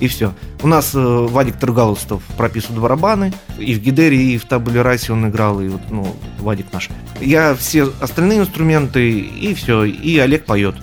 И 0.00 0.08
все. 0.08 0.32
У 0.62 0.66
нас 0.66 0.92
э, 0.94 0.98
Вадик 0.98 1.58
Тргалустов 1.58 2.22
прописывает 2.38 2.80
барабаны. 2.80 3.34
И 3.58 3.74
в 3.74 3.82
Гидере, 3.82 4.16
и 4.16 4.38
в 4.38 4.46
Табуле 4.46 4.80
Расе 4.80 5.12
он 5.12 5.28
играл, 5.28 5.60
и 5.60 5.68
вот, 5.68 5.82
ну, 5.90 6.16
Вадик 6.40 6.72
наш. 6.72 6.88
Я 7.20 7.54
все 7.54 7.92
остальные 8.00 8.40
инструменты, 8.40 9.10
и 9.10 9.52
все. 9.52 9.84
И 9.84 10.18
Олег 10.18 10.46
поет. 10.46 10.76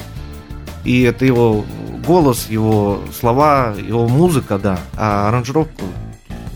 И 0.86 1.01
это 1.01 1.25
его 1.25 1.65
голос, 2.05 2.47
его 2.49 3.01
слова, 3.19 3.73
его 3.75 4.08
музыка, 4.08 4.60
да. 4.60 4.79
А 4.95 5.29
аранжировку, 5.29 5.84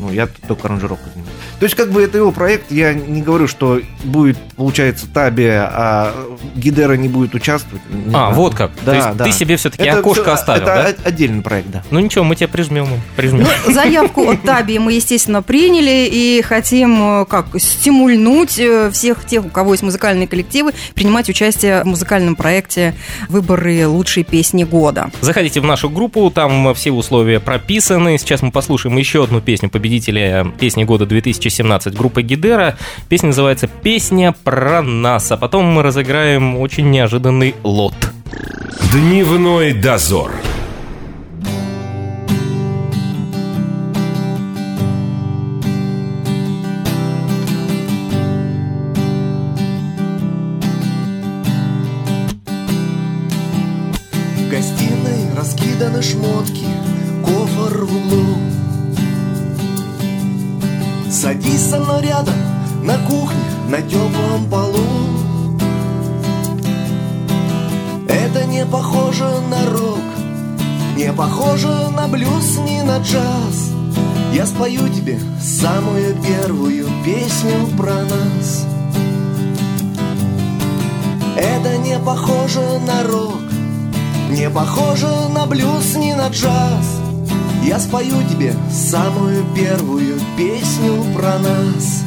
ну, 0.04 0.12
я 0.12 0.28
только 0.48 0.68
аранжировку 0.68 1.06
занимаюсь. 1.14 1.34
То 1.60 1.66
есть, 1.66 1.76
как 1.76 1.92
бы 1.92 2.02
это 2.04 2.18
его 2.18 2.32
проект, 2.32 2.72
я 2.72 2.94
не 2.94 3.22
говорю, 3.22 3.48
что 3.48 3.80
будет, 4.04 4.38
получается, 4.58 5.06
Таби, 5.14 5.48
а 5.48 6.14
Гидера 6.56 6.94
не 6.94 7.08
будет 7.08 7.34
участвовать. 7.36 7.82
Не 7.90 8.08
А, 8.08 8.10
знаю. 8.10 8.34
вот 8.36 8.54
как. 8.56 8.72
Да, 8.86 8.92
То 8.92 8.98
есть 8.98 9.18
да. 9.18 9.24
ты 9.26 9.32
себе 9.32 9.56
все-таки 9.56 9.84
Это 9.84 10.00
окошко 10.00 10.24
всё- 10.24 10.34
оставил, 10.34 10.64
это 10.68 10.96
да? 11.02 11.10
отдельный 11.10 11.42
проект, 11.42 11.70
да. 11.72 11.84
Ну 11.90 12.00
ничего, 12.00 12.24
мы 12.26 12.36
тебя 12.36 12.50
прижмем. 12.50 12.88
прижмем. 13.16 13.48
Ну, 13.66 13.74
заявку 13.74 14.30
от 14.30 14.42
Таби 14.44 14.78
мы, 14.80 14.94
естественно, 14.94 15.42
приняли 15.42 16.10
и 16.12 16.42
хотим 16.42 17.22
э, 17.22 17.26
как 17.26 17.46
стимульнуть 17.58 18.60
э, 18.60 18.90
всех 18.92 19.26
тех, 19.26 19.46
у 19.46 19.50
кого 19.50 19.72
есть 19.74 19.84
музыкальные 19.84 20.28
коллективы, 20.28 20.74
принимать 20.96 21.30
участие 21.30 21.84
в 21.84 21.86
музыкальном 21.86 22.36
проекте 22.36 22.94
«Выборы 23.30 23.88
лучшей 23.88 24.24
песни 24.24 24.64
года». 24.66 25.12
Заходите 25.22 25.62
в 25.62 25.66
нашу 25.66 25.90
группу, 25.90 26.30
там 26.32 26.74
все 26.76 26.92
условия 26.92 27.40
прописаны. 27.40 28.18
Сейчас 28.18 28.42
мы 28.42 28.52
послушаем 28.52 28.98
еще 28.98 29.24
одну 29.24 29.40
песню 29.40 29.70
победителя 29.70 29.93
песни 30.60 30.84
года 30.84 31.06
2017 31.06 31.94
группы 31.96 32.22
Гидера. 32.22 32.78
Песня 33.10 33.28
называется 33.28 33.68
«Песня 33.68 34.34
про 34.44 34.82
нас», 34.82 35.32
а 35.32 35.38
потом 35.38 35.66
мы 35.66 35.84
разыграем 35.84 36.58
очень 36.58 36.90
неожиданный 36.90 37.56
лот. 37.64 37.96
Дневной 38.92 39.74
дозор. 39.74 40.32
Спою 74.64 74.88
тебе 74.88 75.20
самую 75.42 76.16
первую 76.24 76.88
песню 77.04 77.68
про 77.78 77.96
нас. 78.04 78.66
Это 81.36 81.78
не 81.80 82.00
похоже 82.00 82.62
на 82.88 83.04
рок, 83.04 83.42
не 84.30 84.50
похоже 84.50 85.10
на 85.36 85.46
блюз, 85.48 85.96
ни 85.98 86.14
на 86.14 86.30
джаз. 86.30 87.02
Я 87.62 87.78
спою 87.78 88.16
тебе 88.30 88.56
самую 88.72 89.44
первую 89.54 90.18
песню 90.38 91.04
про 91.14 91.40
нас. 91.40 92.04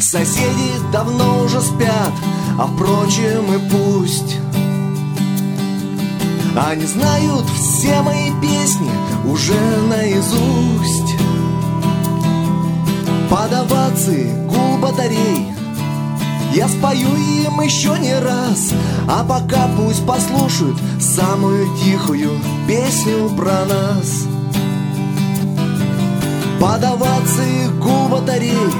Соседи 0.00 0.70
давно 0.92 1.42
уже 1.42 1.60
спят, 1.60 2.12
а 2.60 2.68
впрочем 2.68 3.52
и 3.52 3.70
пусть 3.70 4.36
Они 6.54 6.84
знают 6.84 7.46
все 7.50 8.02
мои 8.02 8.30
песни 8.42 8.90
уже 9.24 9.58
наизусть. 9.88 11.16
Подаваться 13.30 14.12
гул 14.48 14.76
батарей. 14.78 15.48
Я 16.54 16.68
спою 16.68 17.08
им 17.16 17.60
еще 17.62 17.98
не 17.98 18.14
раз, 18.18 18.74
а 19.08 19.24
пока 19.24 19.68
пусть 19.78 20.04
послушают 20.06 20.76
самую 21.00 21.66
тихую 21.78 22.32
песню 22.68 23.30
про 23.30 23.64
нас. 23.64 24.26
Под 26.60 26.84
овации 26.84 27.68
гул 27.80 28.08
батарей 28.08 28.70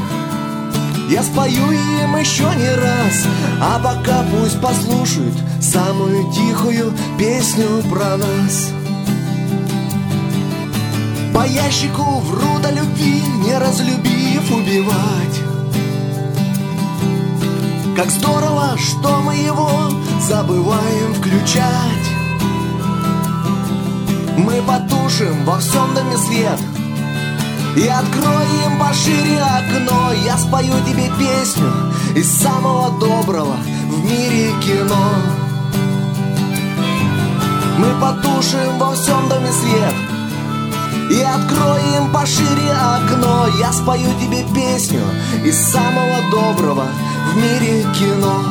Я 1.13 1.23
спою 1.23 1.71
им 1.71 2.17
еще 2.17 2.45
не 2.57 2.75
раз 2.75 3.27
А 3.61 3.79
пока 3.79 4.25
пусть 4.31 4.59
послушают 4.63 5.35
Самую 5.61 6.33
тихую 6.33 6.91
песню 7.19 7.83
про 7.91 8.17
нас. 8.17 8.71
По 11.35 11.47
ящику 11.47 12.03
врут 12.21 12.65
о 12.65 12.71
любви 12.71 13.23
Не 13.45 13.59
разлюбив 13.59 14.51
убивать. 14.51 15.41
Как 17.95 18.11
здорово, 18.11 18.79
что 18.79 19.21
мы 19.21 19.35
его 19.35 19.91
Забываем 20.27 21.13
включать. 21.13 22.07
Мы 24.39 24.63
потушим 24.63 25.45
во 25.45 25.59
всем 25.59 25.95
доме 25.95 26.17
свет 26.17 26.72
и 27.77 27.89
откроем 27.89 28.79
пошире 28.79 29.41
окно 29.41 30.13
Я 30.25 30.37
спою 30.37 30.75
тебе 30.87 31.11
песню 31.19 31.71
из 32.15 32.31
самого 32.31 32.91
доброго 32.99 33.57
в 33.89 34.05
мире 34.05 34.53
кино. 34.63 35.15
Мы 37.79 37.89
потушим 38.01 38.79
во 38.79 38.95
всем 38.95 39.29
доме 39.29 39.51
свет 39.51 39.95
И 41.11 41.21
откроем 41.21 42.13
пошире 42.13 42.73
окно 42.73 43.49
Я 43.59 43.73
спою 43.73 44.09
тебе 44.21 44.45
песню 44.55 45.01
из 45.45 45.59
самого 45.59 46.31
доброго 46.31 46.87
в 47.33 47.37
мире 47.37 47.85
кино. 47.99 48.43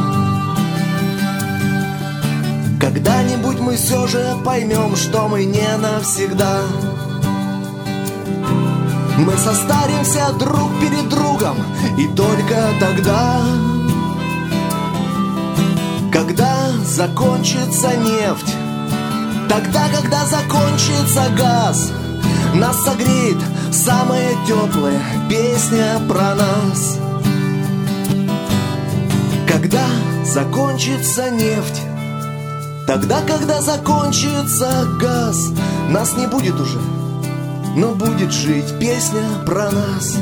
Когда-нибудь 2.80 3.60
мы 3.60 3.76
все 3.76 4.08
же 4.08 4.36
поймем, 4.44 4.96
что 4.96 5.28
мы 5.28 5.46
не 5.46 5.78
навсегда 5.78 6.62
мы 9.22 9.38
состаримся 9.38 10.32
друг 10.34 10.72
перед 10.80 11.08
другом 11.10 11.56
И 11.98 12.08
только 12.08 12.70
тогда 12.80 13.42
Когда 16.12 16.72
закончится 16.84 17.96
нефть. 17.98 18.56
Тогда, 19.48 19.88
когда 19.96 20.26
закончится 20.26 21.24
газ 21.38 21.92
Нас 22.56 22.84
согреет 22.84 23.38
самая 23.72 24.32
теплая 24.48 25.02
песня 25.30 26.00
про 26.08 26.36
нас. 26.36 26.98
Когда 29.48 29.86
закончится 30.26 31.30
нефть 31.30 31.82
Тогда, 32.88 33.22
когда 33.22 33.62
закончится 33.62 34.88
газ 35.00 35.52
Нас 35.90 36.18
не 36.18 36.28
будет 36.28 36.60
уже 36.60 36.80
но 37.76 37.94
будет 37.96 38.32
жить 38.32 38.78
песня 38.80 39.24
про 39.46 39.72
нас. 39.72 40.18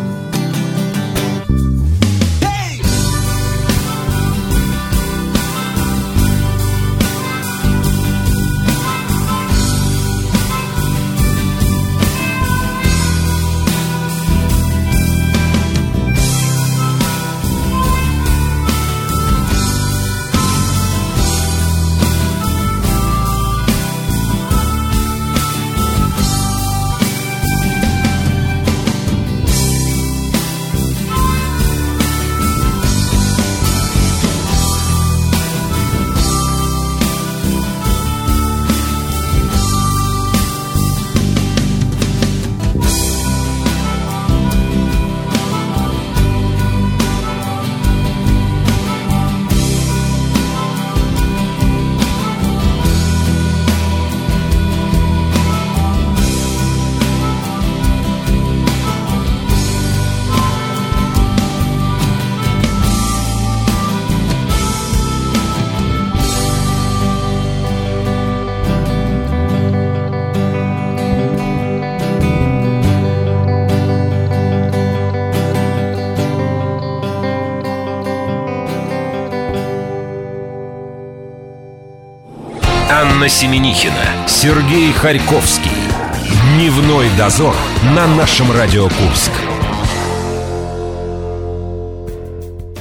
Анна 83.20 83.28
Семенихина, 83.28 84.28
Сергей 84.30 84.94
Харьковский. 84.94 85.70
Дневной 86.56 87.10
дозор 87.18 87.54
на 87.94 88.08
нашем 88.08 88.50
Радио 88.50 88.84
Курск. 88.88 89.32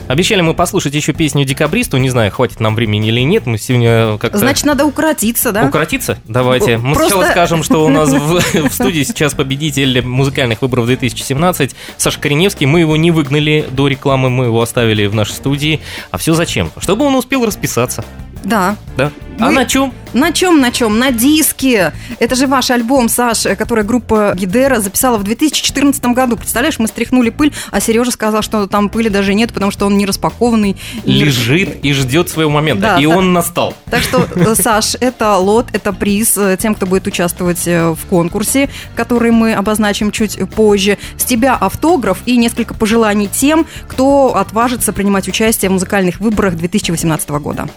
Обещали 0.06 0.40
мы 0.40 0.54
послушать 0.54 0.94
еще 0.94 1.12
песню 1.12 1.44
«Декабристу». 1.44 1.96
Не 1.96 2.08
знаю, 2.08 2.30
хватит 2.30 2.60
нам 2.60 2.76
времени 2.76 3.08
или 3.08 3.20
нет. 3.22 3.46
Мы 3.46 3.58
сегодня 3.58 4.16
как-то... 4.18 4.38
Значит, 4.38 4.64
надо 4.64 4.84
укоротиться, 4.84 5.50
да? 5.50 5.64
Укоротиться? 5.64 6.18
Давайте. 6.28 6.78
Мы 6.78 6.94
Просто- 6.94 7.16
сначала 7.16 7.32
скажем, 7.32 7.62
что 7.64 7.84
у 7.84 7.88
нас 7.88 8.12
в, 8.12 8.40
в 8.68 8.72
студии 8.72 9.02
сейчас 9.02 9.34
победитель 9.34 10.02
музыкальных 10.02 10.62
выборов 10.62 10.86
2017 10.86 11.74
Саша 11.96 12.20
Кореневский. 12.20 12.66
Мы 12.66 12.78
его 12.80 12.96
не 12.96 13.10
выгнали 13.10 13.66
до 13.72 13.88
рекламы, 13.88 14.30
мы 14.30 14.44
его 14.44 14.62
оставили 14.62 15.06
в 15.06 15.16
нашей 15.16 15.32
студии. 15.32 15.80
А 16.12 16.16
все 16.16 16.32
зачем? 16.32 16.70
Чтобы 16.78 17.04
он 17.06 17.16
успел 17.16 17.44
расписаться. 17.44 18.04
Да. 18.44 18.76
Да? 18.96 19.12
А 19.38 19.46
Мы- 19.46 19.52
на 19.52 19.64
чем? 19.66 19.92
На 20.14 20.32
чем, 20.32 20.60
на 20.60 20.72
чем? 20.72 20.98
На 20.98 21.12
диске. 21.12 21.92
Это 22.18 22.34
же 22.34 22.46
ваш 22.46 22.70
альбом, 22.70 23.08
Саш, 23.08 23.46
э, 23.46 23.54
который 23.54 23.84
группа 23.84 24.32
Гидера 24.34 24.80
записала 24.80 25.16
в 25.16 25.22
2014 25.22 26.14
году. 26.14 26.36
Представляешь, 26.36 26.78
мы 26.78 26.88
стряхнули 26.88 27.30
пыль, 27.30 27.52
а 27.70 27.78
Сережа 27.78 28.10
сказал, 28.10 28.42
что 28.42 28.66
там 28.66 28.88
пыли 28.88 29.10
даже 29.10 29.34
нет, 29.34 29.52
потому 29.52 29.70
что 29.70 29.86
он 29.86 29.96
не 29.96 30.06
распакованный. 30.06 30.76
Лежит 31.04 31.84
и 31.84 31.92
ждет 31.92 32.28
своего 32.30 32.50
момента. 32.50 32.82
Да, 32.82 32.98
и 32.98 33.06
так. 33.06 33.16
он 33.16 33.32
настал. 33.32 33.74
Так 33.90 34.02
что, 34.02 34.26
э, 34.34 34.54
Саш, 34.60 34.96
это 34.98 35.36
лот, 35.36 35.68
это 35.72 35.92
приз 35.92 36.36
э, 36.36 36.56
тем, 36.58 36.74
кто 36.74 36.86
будет 36.86 37.06
участвовать 37.06 37.64
в 37.64 37.98
конкурсе, 38.08 38.70
который 38.96 39.30
мы 39.30 39.54
обозначим 39.54 40.10
чуть 40.10 40.38
позже. 40.50 40.98
С 41.16 41.24
тебя 41.24 41.54
автограф 41.54 42.18
и 42.26 42.36
несколько 42.36 42.74
пожеланий 42.74 43.28
тем, 43.28 43.66
кто 43.86 44.34
отважится 44.34 44.92
принимать 44.92 45.28
участие 45.28 45.68
в 45.68 45.74
музыкальных 45.74 46.18
выборах 46.18 46.56
2018 46.56 47.28
года. 47.30 47.68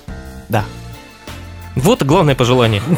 Да. 0.51 0.65
Вот 1.75 2.03
главное 2.03 2.35
пожелание. 2.35 2.81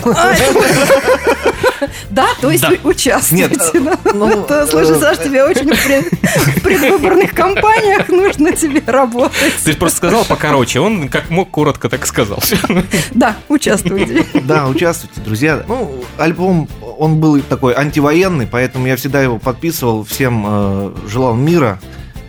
Да, 2.10 2.28
то 2.40 2.50
есть 2.50 2.62
Да. 2.64 2.70
вы 2.70 2.80
участвуете. 2.84 3.50
Нет, 3.50 3.84
да. 3.84 4.14
ну, 4.14 4.46
слушай, 4.70 4.96
э, 4.96 5.00
Саш, 5.00 5.18
тебе 5.18 5.44
очень 5.44 5.74
в 5.74 5.86
пред- 5.86 6.14
в 6.14 6.62
предвыборных 6.62 7.32
кампаниях 7.36 8.08
нужно 8.08 8.54
тебе 8.54 8.82
работать. 8.86 9.54
Ты 9.66 9.74
просто 9.76 9.98
сказал 9.98 10.24
покороче, 10.24 10.80
он 10.80 11.10
как 11.10 11.30
мог 11.30 11.50
коротко 11.52 11.90
так 11.90 12.06
сказал. 12.08 12.40
Да, 13.12 13.36
участвуйте. 13.50 14.26
Да, 14.44 14.68
участвуйте, 14.68 15.20
друзья. 15.22 15.64
Ну, 15.68 16.04
альбом, 16.18 16.70
он 16.98 17.20
был 17.20 17.42
такой 17.42 17.74
антивоенный, 17.74 18.48
поэтому 18.48 18.88
я 18.88 18.96
всегда 18.96 19.22
его 19.22 19.38
подписывал, 19.38 20.06
всем 20.06 20.46
э, 20.48 20.92
желал 21.10 21.36
мира 21.36 21.80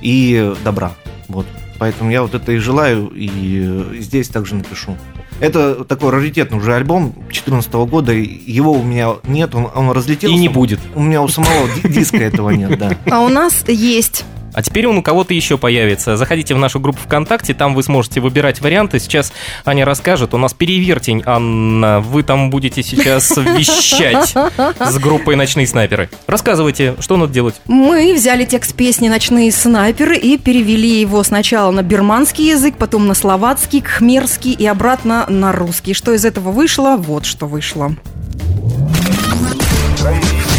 и 0.00 0.52
добра. 0.64 0.92
Вот. 1.28 1.46
Поэтому 1.78 2.10
я 2.10 2.22
вот 2.22 2.34
это 2.34 2.50
и 2.52 2.56
желаю, 2.58 3.06
и 3.14 3.62
э, 3.64 4.00
здесь 4.00 4.28
также 4.28 4.56
напишу. 4.56 4.96
Это 5.40 5.84
такой 5.84 6.10
раритетный 6.10 6.58
уже 6.58 6.74
альбом 6.74 7.12
2014 7.12 7.72
года, 7.72 8.12
его 8.12 8.72
у 8.72 8.82
меня 8.82 9.14
нет, 9.24 9.54
он, 9.54 9.68
он 9.74 9.90
разлетелся. 9.90 10.34
И 10.34 10.38
не 10.38 10.48
будет. 10.48 10.80
У 10.94 11.02
меня 11.02 11.22
у 11.22 11.28
самого 11.28 11.68
ди- 11.82 11.88
диска 11.88 12.18
этого 12.18 12.50
нет, 12.50 12.78
да. 12.78 12.96
А 13.10 13.20
у 13.20 13.28
нас 13.28 13.64
есть 13.68 14.24
А 14.54 14.62
теперь 14.62 14.86
он 14.86 14.98
у 14.98 15.02
кого-то 15.02 15.34
еще 15.34 15.58
появится. 15.58 16.16
Заходите 16.16 16.54
в 16.54 16.58
нашу 16.58 16.80
группу 16.80 17.00
ВКонтакте, 17.00 17.54
там 17.54 17.74
вы 17.74 17.82
сможете 17.82 18.20
выбирать 18.20 18.60
варианты. 18.60 18.98
Сейчас 18.98 19.32
Аня 19.64 19.84
расскажет. 19.84 20.32
У 20.34 20.38
нас 20.38 20.54
перевертень, 20.54 21.22
Анна. 21.26 22.00
Вы 22.00 22.22
там 22.22 22.50
будете 22.50 22.82
сейчас 22.82 23.36
вещать 23.36 24.34
с 24.80 24.98
группой 24.98 25.36
«Ночные 25.36 25.66
снайперы». 25.66 26.08
Рассказывайте, 26.26 26.94
что 27.00 27.16
надо 27.16 27.32
делать. 27.32 27.56
Мы 27.66 28.14
взяли 28.14 28.44
текст 28.44 28.74
песни 28.74 29.08
«Ночные 29.08 29.50
снайперы» 29.50 30.16
и 30.16 30.38
перевели 30.38 31.00
его 31.00 31.22
сначала 31.22 31.70
на 31.70 31.82
бирманский 31.82 32.50
язык, 32.50 32.76
потом 32.78 33.06
на 33.06 33.14
словацкий, 33.14 33.80
кхмерский 33.80 34.52
и 34.52 34.66
обратно 34.66 35.26
на 35.28 35.52
русский. 35.52 35.94
Что 35.94 36.14
из 36.14 36.24
этого 36.24 36.50
вышло? 36.50 36.96
Вот 36.96 37.24
что 37.24 37.46
вышло. 37.46 37.94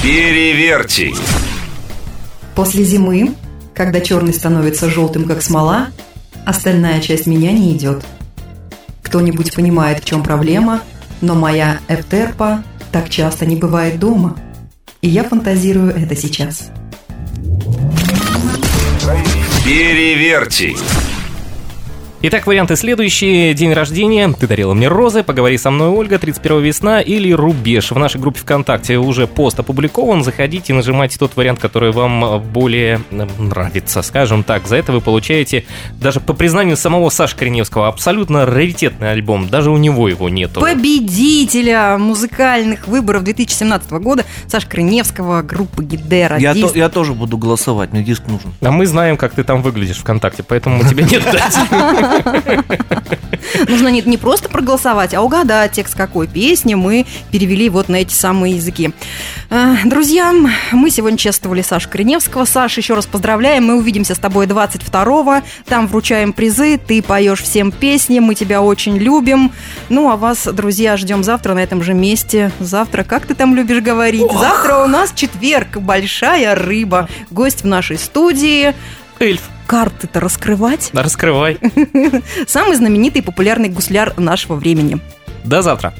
Перевертень. 0.01 1.15
После 2.55 2.83
зимы, 2.83 3.35
когда 3.75 3.99
черный 3.99 4.33
становится 4.33 4.89
желтым, 4.89 5.25
как 5.25 5.41
смола, 5.41 5.89
остальная 6.45 7.01
часть 7.01 7.27
меня 7.27 7.51
не 7.51 7.75
идет. 7.75 8.03
Кто-нибудь 9.03 9.53
понимает, 9.53 10.01
в 10.01 10.05
чем 10.05 10.23
проблема, 10.23 10.81
но 11.21 11.35
моя 11.35 11.79
эфтерпа 11.87 12.63
так 12.91 13.09
часто 13.09 13.45
не 13.45 13.55
бывает 13.55 13.99
дома. 13.99 14.37
И 15.01 15.09
я 15.09 15.23
фантазирую 15.23 15.93
это 15.95 16.15
сейчас. 16.15 16.69
Переверьте. 19.63 20.75
Итак, 22.27 22.47
варианты 22.47 22.75
следующие. 22.75 23.53
День 23.53 23.71
рождения, 23.73 24.27
ты 24.33 24.47
дарила 24.47 24.73
мне 24.73 24.87
розы, 24.87 25.21
поговори 25.21 25.59
со 25.59 25.69
мной, 25.69 25.89
Ольга, 25.89 26.17
31 26.17 26.59
весна 26.59 26.99
или 26.99 27.31
рубеж. 27.31 27.91
В 27.91 27.99
нашей 27.99 28.19
группе 28.19 28.39
ВКонтакте 28.39 28.97
уже 28.97 29.27
пост 29.27 29.59
опубликован. 29.59 30.23
Заходите, 30.23 30.73
нажимайте 30.73 31.19
тот 31.19 31.35
вариант, 31.35 31.59
который 31.59 31.91
вам 31.91 32.41
более 32.41 32.99
э, 33.11 33.27
нравится, 33.37 34.01
скажем 34.01 34.43
так. 34.43 34.65
За 34.65 34.75
это 34.75 34.91
вы 34.91 35.01
получаете, 35.01 35.65
даже 36.01 36.19
по 36.19 36.33
признанию 36.33 36.77
самого 36.77 37.09
Саши 37.09 37.35
Кореневского, 37.37 37.87
абсолютно 37.87 38.47
раритетный 38.47 39.11
альбом. 39.11 39.47
Даже 39.47 39.69
у 39.69 39.77
него 39.77 40.09
его 40.09 40.27
нету. 40.27 40.61
Победителя 40.61 41.99
музыкальных 41.99 42.87
выборов 42.87 43.23
2017 43.23 43.91
года 43.91 44.25
Саши 44.47 44.67
Кореневского, 44.67 45.43
группы 45.43 45.83
Гидера. 45.83 46.39
Я, 46.39 46.55
Диск. 46.55 46.71
то- 46.73 46.79
я 46.79 46.89
тоже 46.89 47.13
буду 47.13 47.37
голосовать, 47.37 47.93
мне 47.93 48.01
диск 48.01 48.23
нужен. 48.25 48.51
А 48.61 48.71
мы 48.71 48.87
знаем, 48.87 49.15
как 49.15 49.33
ты 49.33 49.43
там 49.43 49.61
выглядишь 49.61 49.97
ВКонтакте, 49.97 50.41
поэтому 50.41 50.77
мы 50.77 50.89
тебе 50.89 51.03
нет 51.03 51.23
дать. 51.31 52.14
Нужно 53.67 53.89
не, 53.89 54.01
не 54.01 54.17
просто 54.17 54.49
проголосовать, 54.49 55.13
а 55.13 55.21
угадать 55.21 55.73
текст 55.73 55.95
какой 55.95 56.27
песни 56.27 56.73
мы 56.73 57.05
перевели 57.31 57.69
вот 57.69 57.89
на 57.89 57.97
эти 57.97 58.13
самые 58.13 58.55
языки. 58.55 58.91
Э, 59.49 59.75
Друзья, 59.85 60.33
мы 60.71 60.89
сегодня 60.89 61.17
чествовали 61.17 61.61
Сашу 61.61 61.89
Кореневского. 61.89 62.45
Саша, 62.45 62.81
еще 62.81 62.95
раз 62.95 63.05
поздравляем. 63.05 63.65
Мы 63.65 63.77
увидимся 63.77 64.15
с 64.15 64.19
тобой 64.19 64.45
22-го. 64.47 65.45
Там 65.67 65.87
вручаем 65.87 66.33
призы. 66.33 66.77
Ты 66.77 67.01
поешь 67.01 67.41
всем 67.41 67.71
песни. 67.71 68.19
Мы 68.19 68.35
тебя 68.35 68.61
очень 68.61 68.97
любим. 68.97 69.51
Ну, 69.89 70.09
а 70.11 70.17
вас, 70.17 70.45
друзья, 70.45 70.97
ждем 70.97 71.23
завтра 71.23 71.53
на 71.53 71.63
этом 71.63 71.83
же 71.83 71.93
месте. 71.93 72.51
Завтра, 72.59 73.03
как 73.03 73.25
ты 73.25 73.35
там 73.35 73.55
любишь 73.55 73.81
говорить? 73.81 74.31
Завтра 74.31 74.83
у 74.83 74.87
нас 74.87 75.11
четверг. 75.13 75.77
Большая 75.77 76.55
рыба. 76.55 77.07
Гость 77.29 77.63
в 77.63 77.67
нашей 77.67 77.97
студии. 77.97 78.73
Эльф, 79.19 79.43
Карты-то 79.65 80.19
раскрывать? 80.19 80.89
раскрывай. 80.93 81.57
Самый 82.47 82.75
знаменитый 82.75 83.21
и 83.21 83.23
популярный 83.23 83.69
гусляр 83.69 84.13
нашего 84.17 84.55
времени. 84.55 84.99
До 85.43 85.61
завтра. 85.61 85.93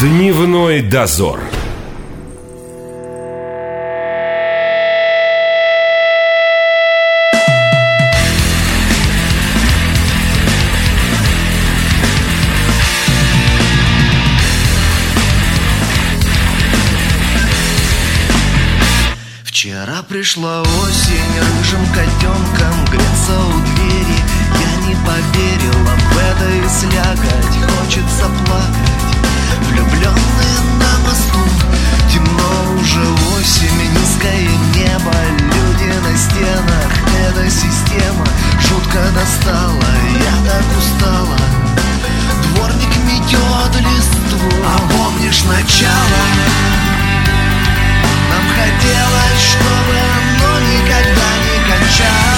Дневной 0.00 0.82
дозор. 0.82 1.40
Вчера 19.66 20.00
пришла 20.08 20.62
осень 20.62 21.40
рыжим 21.40 21.84
котенком 21.86 22.84
греться 22.88 23.36
у 23.48 23.58
двери. 23.74 24.18
Я 24.62 24.86
не 24.86 24.94
поверила 24.94 25.90
в 26.12 26.18
это 26.18 26.48
и 26.50 26.68
слякоть 26.68 27.58
Хочется 27.74 28.26
плакать. 28.46 29.02
Влюбленные 29.68 30.58
на 30.78 31.08
мосту 31.08 31.40
Темно 32.12 32.80
уже 32.80 33.02
осень, 33.36 33.90
низкое 33.90 34.48
небо 34.72 35.12
Люди 35.36 35.92
на 35.98 36.16
стенах, 36.16 36.92
эта 37.26 37.50
система 37.50 38.24
Жутко 38.60 39.02
достала, 39.16 39.90
я 40.14 40.48
так 40.48 40.64
устала. 40.78 41.38
Дворник 42.54 42.96
метет 43.04 43.80
листву 43.80 44.48
А 44.64 44.78
помнишь 44.92 45.42
начало? 45.42 46.85
Хотелось, 48.86 49.42
чтобы 49.42 49.98
оно 49.98 50.60
никогда 50.60 51.28
не 51.42 51.58
кончалось 51.68 52.35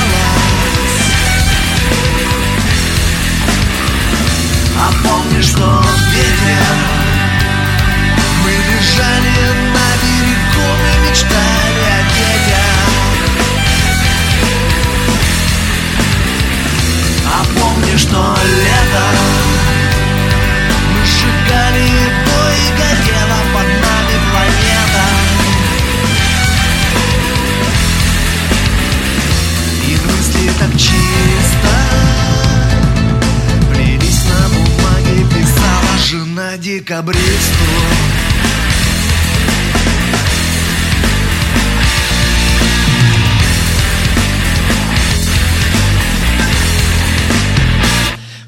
декабристу 36.99 37.65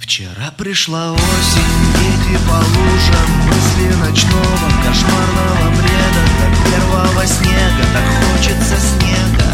Вчера 0.00 0.50
пришла 0.56 1.12
осень, 1.12 1.62
дети 1.94 2.38
по 2.48 2.54
лужам 2.54 3.30
Мысли 3.46 3.94
ночного 3.96 4.70
кошмарного 4.84 5.70
бреда. 5.76 6.24
До 6.40 6.70
первого 6.70 7.26
снега, 7.26 7.84
так 7.94 8.04
хочется 8.24 8.76
снега. 8.80 9.50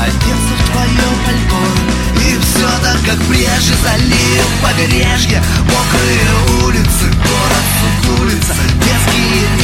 Одеться 0.00 0.54
в 0.58 0.70
твое 0.70 1.08
пальто 1.24 1.73
как 3.06 3.18
прежде 3.28 3.74
Залив 3.82 4.46
побережье. 4.62 5.42
Мокрые 5.60 6.64
улицы, 6.64 7.06
город 7.12 7.64
сутулится. 7.80 8.54
Детские 8.80 9.63